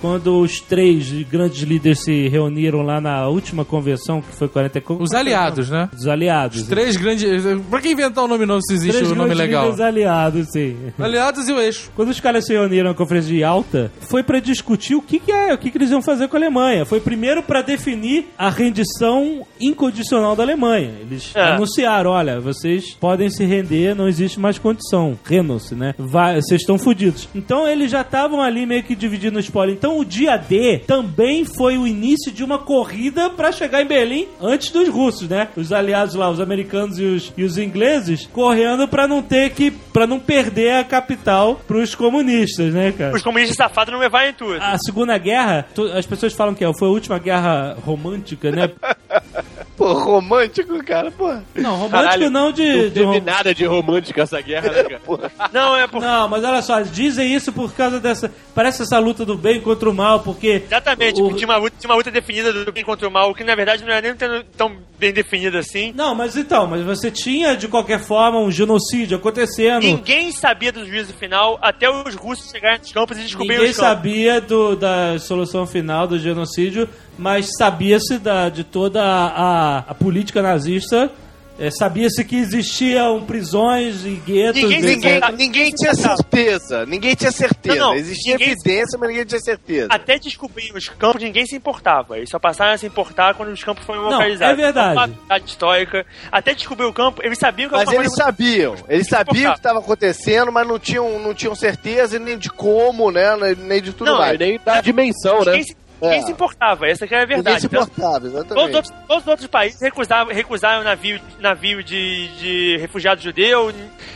[0.00, 5.04] quando os três grandes líderes se reuniram lá na última convenção, que foi 44...
[5.04, 5.88] Os aliados, né?
[5.96, 6.62] Os aliados.
[6.64, 7.28] Três grandes.
[7.70, 9.64] Pra que inventar um nome novo se existe Três um nome legal?
[9.64, 10.76] líderes aliados, sim.
[10.98, 11.90] Aliados e o eixo.
[11.94, 15.32] Quando os caras se reuniram na conferência de alta, foi pra discutir o que, que
[15.32, 16.84] é, o que, que eles iam fazer com a Alemanha.
[16.84, 20.92] Foi primeiro pra definir a rendição incondicional da Alemanha.
[21.00, 21.40] Eles É.
[21.52, 25.18] anunciaram, olha, vocês podem se render, não existe mais condição.
[25.24, 25.94] Renam-se, né?
[25.98, 27.28] Vai- vocês estão fodidos.
[27.34, 29.74] Então eles já estavam ali meio que dividindo o spoiler.
[29.74, 34.26] Então o dia D também foi o início de uma corrida pra chegar em Berlim
[34.40, 35.48] antes dos russos, né?
[35.56, 39.70] Os aliados lá, os americanos e os, e os ingleses, correndo pra não ter que,
[39.70, 43.14] para não perder a capital pros comunistas, né, cara?
[43.14, 44.58] Os comunistas safados não levaram em tudo.
[44.60, 48.70] A Segunda Guerra, tu- as pessoas falam que é, foi a última guerra romântica, né?
[49.76, 51.32] Pô, romântico, cara, pô.
[51.54, 52.64] Não, romântico Caralho, não de.
[52.68, 55.00] Não de teve rom- nada de romântica essa guerra, né, cara?
[55.52, 56.02] Não, é por...
[56.02, 58.28] Não, mas olha só, dizem isso por causa dessa.
[58.56, 60.62] Parece essa luta do bem contra o mal, porque.
[60.66, 63.44] Exatamente, o- tinha uma, luta, tinha uma luta definida do bem contra o mal, que
[63.44, 65.92] na verdade não era nem tão- bem definida assim.
[65.94, 69.82] Não, mas então, mas você tinha de qualquer forma um genocídio acontecendo.
[69.82, 73.76] Ninguém sabia do juízo final até os russos chegarem nos campos e descobrirem Ninguém os
[73.76, 73.94] campos.
[73.96, 78.20] sabia do- da solução final do genocídio, mas sabia-se
[78.52, 81.10] de toda a, a- a política nazista.
[81.58, 84.62] Eh, sabia-se que existiam prisões e guetos.
[84.62, 86.86] Ninguém- e- Ninguém, ninguém tinha certeza.
[86.86, 87.76] Ninguém tinha certeza.
[87.78, 89.88] Não, não, Existia ninguém- evidência, mas ninguém tinha certeza.
[89.90, 92.16] Até descobrir os campos, ninguém se importava.
[92.16, 94.52] Eles só passaram a se importar quando os campos foram Não, localizados.
[94.52, 95.12] é verdade.
[95.28, 96.06] Uma histórica.
[96.30, 98.76] Até descobrir o campo, eles sabiam que Mas eles sabiam.
[98.88, 103.10] Eles sabiam o que estava acontecendo, mas não tinham, não tinham certeza nem de como,
[103.10, 103.28] né?
[103.58, 104.38] Nem de tudo Não, mais.
[104.38, 105.62] Nem da dimensão, né?
[106.00, 106.22] Ninguém se, ninguém É.
[106.26, 107.60] se importava, essa que é a Ninguém verdade.
[107.60, 108.68] se Então, importava, Todos, exatamente.
[108.68, 113.72] os outros- todos os outros países recusaram, recusaram navio, navio de, de refugiado judeu,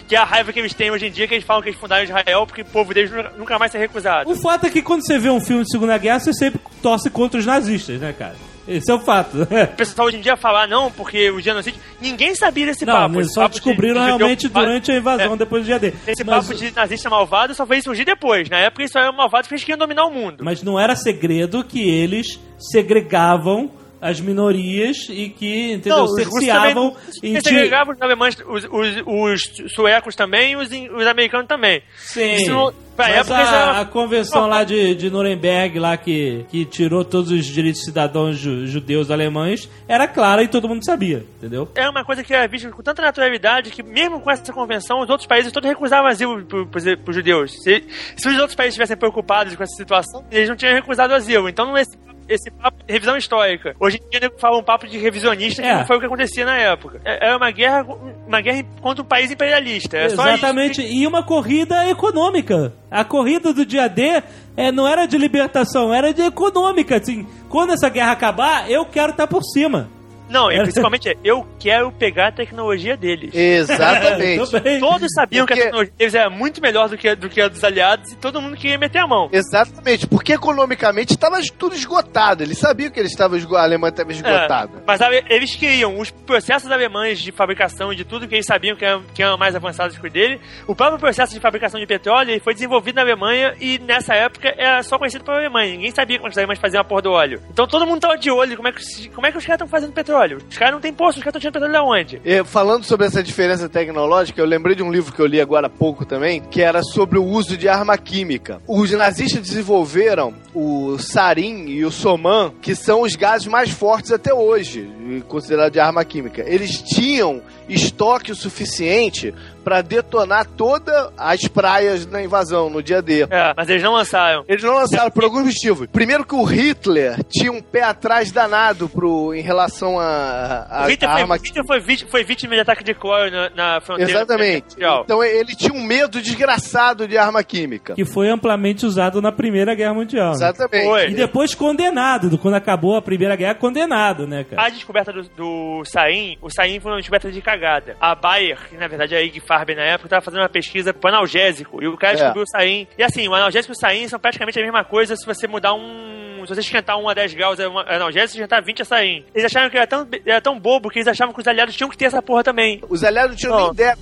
[0.09, 1.81] que é a raiva que eles têm hoje em dia, que eles falam que eles
[1.81, 4.31] fundaram Israel porque o povo deles nunca, mais será recusado.
[4.31, 7.11] O fato é que quando você vê um filme de Segunda Guerra, você sempre torce
[7.11, 8.35] contra os nazistas, né, cara?
[8.67, 9.37] Esse é o fato.
[9.73, 11.81] O pessoal hoje em dia fala, não, porque o genocídio.
[12.01, 13.17] Ninguém sabia desse Não, papo.
[13.17, 15.37] eles só papo de- descobriram de realmente malvado- durante a invasão, É.
[15.37, 15.93] depois do dia D.
[16.07, 18.49] Esse Mas- papo de nazista malvado só veio surgir depois.
[18.49, 20.45] Na época eles só eram malvados porque eles queriam dominar o mundo.
[20.45, 23.71] Mas não era segredo que eles segregavam
[24.03, 30.17] as minorias e que, entendeu, Não, cerceavam também segregavam os alemães, os, os, os suecos
[30.17, 31.81] também e os, os americanos também.
[31.97, 32.35] Sim.
[32.35, 37.31] Isso Mas a, era- a convenção lá de, de Nuremberg, lá que, que tirou todos
[37.31, 41.69] os direitos cidadãos ju- judeus alemães, era clara e todo mundo sabia, entendeu?
[41.77, 45.09] é uma coisa que era vista com tanta naturalidade que, mesmo com essa convenção, os
[45.09, 47.53] outros países todos recusavam asilo para os judeus.
[47.63, 47.85] Se,
[48.17, 51.49] se os outros países estivessem preocupados com essa situação, eles não tinham recusado asilo.
[51.49, 51.97] Então, não é esse,
[52.29, 53.75] esse papo de revisão histórica.
[53.79, 55.79] Hoje em dia, nego fala um papo de revisionista, que É.
[55.79, 57.01] não foi o que acontecia na época.
[57.05, 57.85] É, é uma guerra,
[58.27, 59.97] uma guerra contra um país imperialista.
[59.97, 60.83] É Exatamente.
[60.83, 62.73] E uma corrida econômica.
[62.91, 64.23] A corrida do dia D
[64.57, 66.97] é, não era de libertação, era de econômica.
[66.97, 69.89] Assim, quando essa guerra acabar, eu quero estar por cima.
[70.33, 73.35] Não, e principalmente é, eu quero pegar a tecnologia deles.
[73.35, 74.51] Exatamente.
[74.81, 77.41] Todos sabiam que Porque- a tecnologia deles era muito melhor do que, a- do que
[77.41, 79.29] a dos aliados e todo mundo queria meter a mão.
[79.33, 82.43] Exatamente, porque economicamente estava tudo esgotado.
[82.43, 84.79] Eles sabiam que eles estavam esgo- a Alemanha estava esgotada.
[84.79, 88.47] É, mas a- eles queriam os processos alemães de fabricação e de tudo que eles
[88.47, 90.41] sabiam que eram, que eram mais avançados que o dele.
[90.67, 94.83] O próprio processo de fabricação de petróleo foi desenvolvido na Alemanha e nessa época era
[94.83, 95.73] só conhecido pela Alemanha.
[95.73, 97.41] Ninguém sabia como é que os alemães faziam a porra do óleo.
[97.51, 99.69] Então todo mundo tava de olho como é que, como é que os caras estão
[99.69, 100.22] fazendo petróleo.
[100.49, 102.21] Os caras não têm poço, os caras estão tirando petróleo da onde?
[102.25, 105.67] E, falando sobre essa diferença tecnológica, eu lembrei de um livro que eu li agora
[105.67, 108.61] há pouco também, que era sobre o uso de arma química.
[108.67, 114.33] Os nazistas desenvolveram o sarin e o soman, que são os gases mais fortes até
[114.33, 114.89] hoje,
[115.29, 116.45] considerados de arma química.
[116.47, 119.35] Eles tinham estoque o suficiente
[119.65, 123.23] para detonar todas as praias na invasão no dia D.
[123.23, 124.45] É, mas eles não lançaram.
[124.49, 125.87] Eles não lançaram por alguns motivos.
[125.93, 130.89] Primeiro que o Hitler tinha um pé atrás danado pro, em relação a, a, O
[130.91, 133.51] Hitler, a foi, arma o Hitler foi, vítima, foi vítima de ataque de cloro na,
[133.51, 134.11] na fronteira.
[134.11, 134.71] Exatamente.
[134.73, 135.03] mundial.
[135.05, 137.95] Então ele tinha um medo desgraçado de arma química.
[137.95, 140.31] Que foi amplamente usado na Primeira Guerra Mundial.
[140.31, 140.35] né?
[140.35, 140.85] Exatamente.
[140.87, 141.11] Foi.
[141.11, 144.67] E depois condenado, do- quando acabou a Primeira Guerra, condenado, né, cara?
[144.67, 147.97] A descoberta do, do sarin, o sarin foi uma descoberta de cagada.
[148.01, 150.93] A Bayer, que na verdade é a Ig Farben na época, estava fazendo uma pesquisa
[150.95, 151.83] pro analgésico.
[151.83, 152.17] E o cara É.
[152.17, 152.87] descobriu o sarin.
[152.97, 155.75] E assim, o analgésico e o sarin são praticamente a mesma coisa se você mudar
[155.75, 156.32] um.
[156.47, 158.85] Se você esquentar 1 a 10 graus é uma- é analgésico, se esquentar 20 é
[158.85, 159.25] sarin.
[159.35, 161.89] Eles acharam que era tão, era tão bobo que eles achavam que os aliados tinham
[161.91, 162.81] que ter essa porra também.
[162.89, 163.59] Os aliados não tinham Ó.
[163.65, 163.97] nem ideia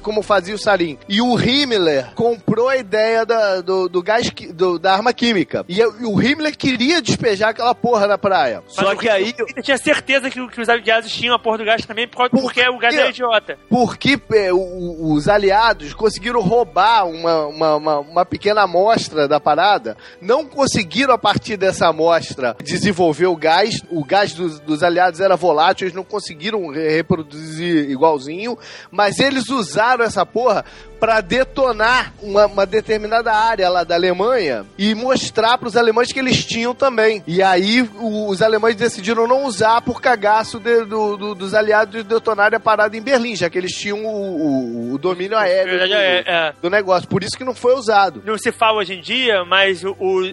[0.00, 0.96] como fazia o sarin.
[1.08, 5.64] E o Himmler comprou a ideia da, do, do gás do- da arma química.
[5.68, 8.62] E, o- e o Himmler queria despejar aquela porra na praia.
[8.64, 11.64] Mas Só que aí, Eu tinha certeza que, que os aliados tinham a porra do
[11.64, 13.58] gás também, por- porque o gás era idiota.
[13.68, 19.96] porque é, o- os aliados conseguiram roubar uma, uma, uma, uma pequena amostra da parada,
[20.20, 23.80] não conseguiram a partir dessa amostra desenvolver o gás.
[23.90, 28.58] O gás dos, dos aliados era volátil, eles não conseguiram re- reproduzir igualzinho,
[28.90, 30.64] mas eles usaram essa porra
[31.00, 36.18] para detonar uma, uma determinada área lá da Alemanha e mostrar para os alemães que
[36.18, 37.22] eles tinham também.
[37.26, 42.04] E aí o- os alemães decidiram não usar por cagaço de- do- do- dos aliados
[42.04, 45.94] detonarem a parada em Berlim, já que eles tinham o, o- o domínio aéreo do,
[45.94, 46.52] é- é.
[46.62, 47.06] do negócio.
[47.08, 48.22] Por isso que não foi usado.
[48.24, 49.82] Não se fala hoje em dia, mas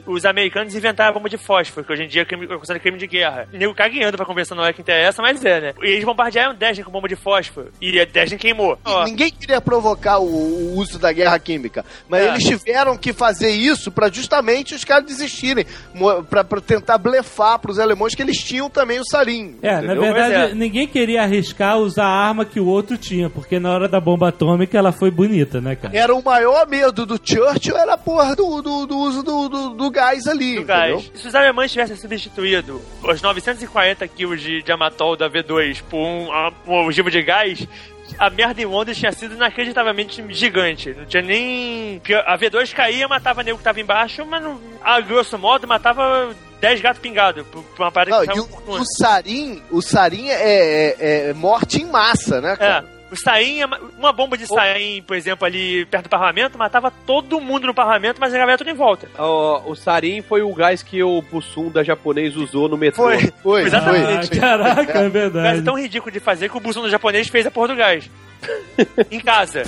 [0.08, 2.82] os americanos inventaram a bomba de fósforo, que hoje em dia é crime, é considerado
[2.82, 3.48] crime de guerra.
[3.54, 5.74] O nego cagueando pra convenção não é que interessa, mas é, né?
[5.82, 7.72] E eles bombardearam Dresden com bomba de fósforo.
[7.82, 8.78] E a Dresden queimou.
[8.86, 12.28] Ó, Ninguém queria provocar o, o uso da guerra química, mas É.
[12.30, 15.66] eles tiveram que fazer isso para justamente os caras desistirem,
[16.30, 19.58] pra pra tentar blefar pros alemães que eles tinham também o sarin.
[19.62, 20.02] É, na entendeu?
[20.02, 20.56] verdade, Pois é.
[20.56, 24.30] ninguém queria arriscar usar a arma que o outro tinha, porque na hora da bomba
[24.30, 25.96] atômica ela foi bonita, né, cara?
[25.98, 29.70] Era o maior medo do Churchill, era a porra do, do, do uso do, do,
[29.72, 30.66] do gás ali, do entendeu?
[30.98, 31.12] gás.
[31.16, 36.28] Se os alemães tivessem substituído os 940 quilos de, de amatol da V2 por um,
[36.68, 37.66] um ogivo de gás,
[38.20, 40.94] a merda em Londres tinha sido inacreditavelmente gigante.
[40.94, 42.02] Não tinha nem.
[42.26, 46.82] A V2 caía, matava nego que tava embaixo, mas não, a grosso modo matava 10
[46.82, 47.46] gatos pingados
[47.80, 51.86] uma parada Não, que e o, o sarin, o sarin é, é- é morte em
[51.86, 52.86] massa, né, cara?
[52.98, 53.01] É.
[53.12, 53.60] O sarin,
[53.98, 58.20] uma bomba de sarin, por exemplo, ali perto do parlamento, matava todo mundo no parlamento,
[58.22, 59.10] mas a galera tudo em volta.
[59.18, 63.04] Ó, o sarin foi o gás que o Bussunda japonês usou no metrô.
[63.04, 63.20] Foi.
[63.20, 63.62] Foi, foi.
[63.64, 64.38] Exatamente.
[64.38, 65.62] Ah, caraca, é O gás é verdade.
[65.64, 68.10] tão ridículo de fazer que o Bussunda japonês fez a porra do gás.
[69.12, 69.64] em casa.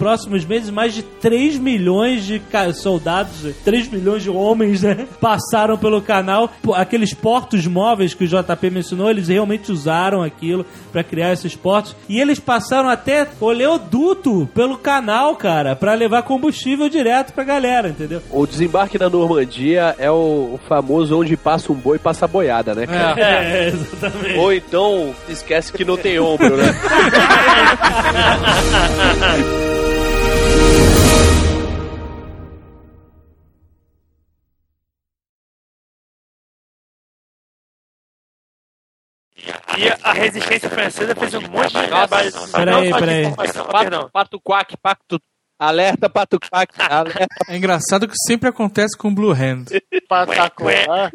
[0.00, 2.40] Próximos meses, mais de 3 milhões de
[2.72, 6.50] soldados, 3 milhões de homens, né, passaram pelo canal.
[6.74, 11.94] Aqueles portos móveis que o JP mencionou, eles realmente usaram aquilo pra criar esses portos.
[12.08, 18.22] E eles passaram até oleoduto pelo canal, cara, pra levar combustível direto pra galera, entendeu?
[18.30, 23.20] O desembarque na Normandia é o, famoso onde passa um boi, passa boiada, né, cara?
[23.20, 23.68] É,
[24.00, 24.38] exatamente.
[24.38, 26.74] Ou então, esquece que não tem ombro, né?
[39.80, 42.30] E a resistência francesa fez um monte de trabalho.
[42.52, 43.34] peraí, peraí.
[43.34, 44.10] Pato, Perdão.
[44.12, 45.18] pato quack, pato.
[45.58, 46.72] Alerta, pato quack.
[46.80, 47.26] Alerta.
[47.48, 49.66] É engraçado que sempre acontece com Blue Hand.
[50.08, 51.10] Patacolar.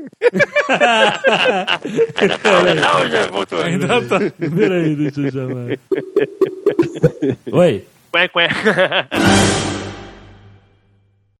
[2.76, 3.62] Não, já voltou.
[3.62, 4.20] Ainda tá.
[4.20, 5.78] Peraí, deixa eu chamar.
[7.52, 7.86] Oi.
[8.12, 8.50] Quen, quen.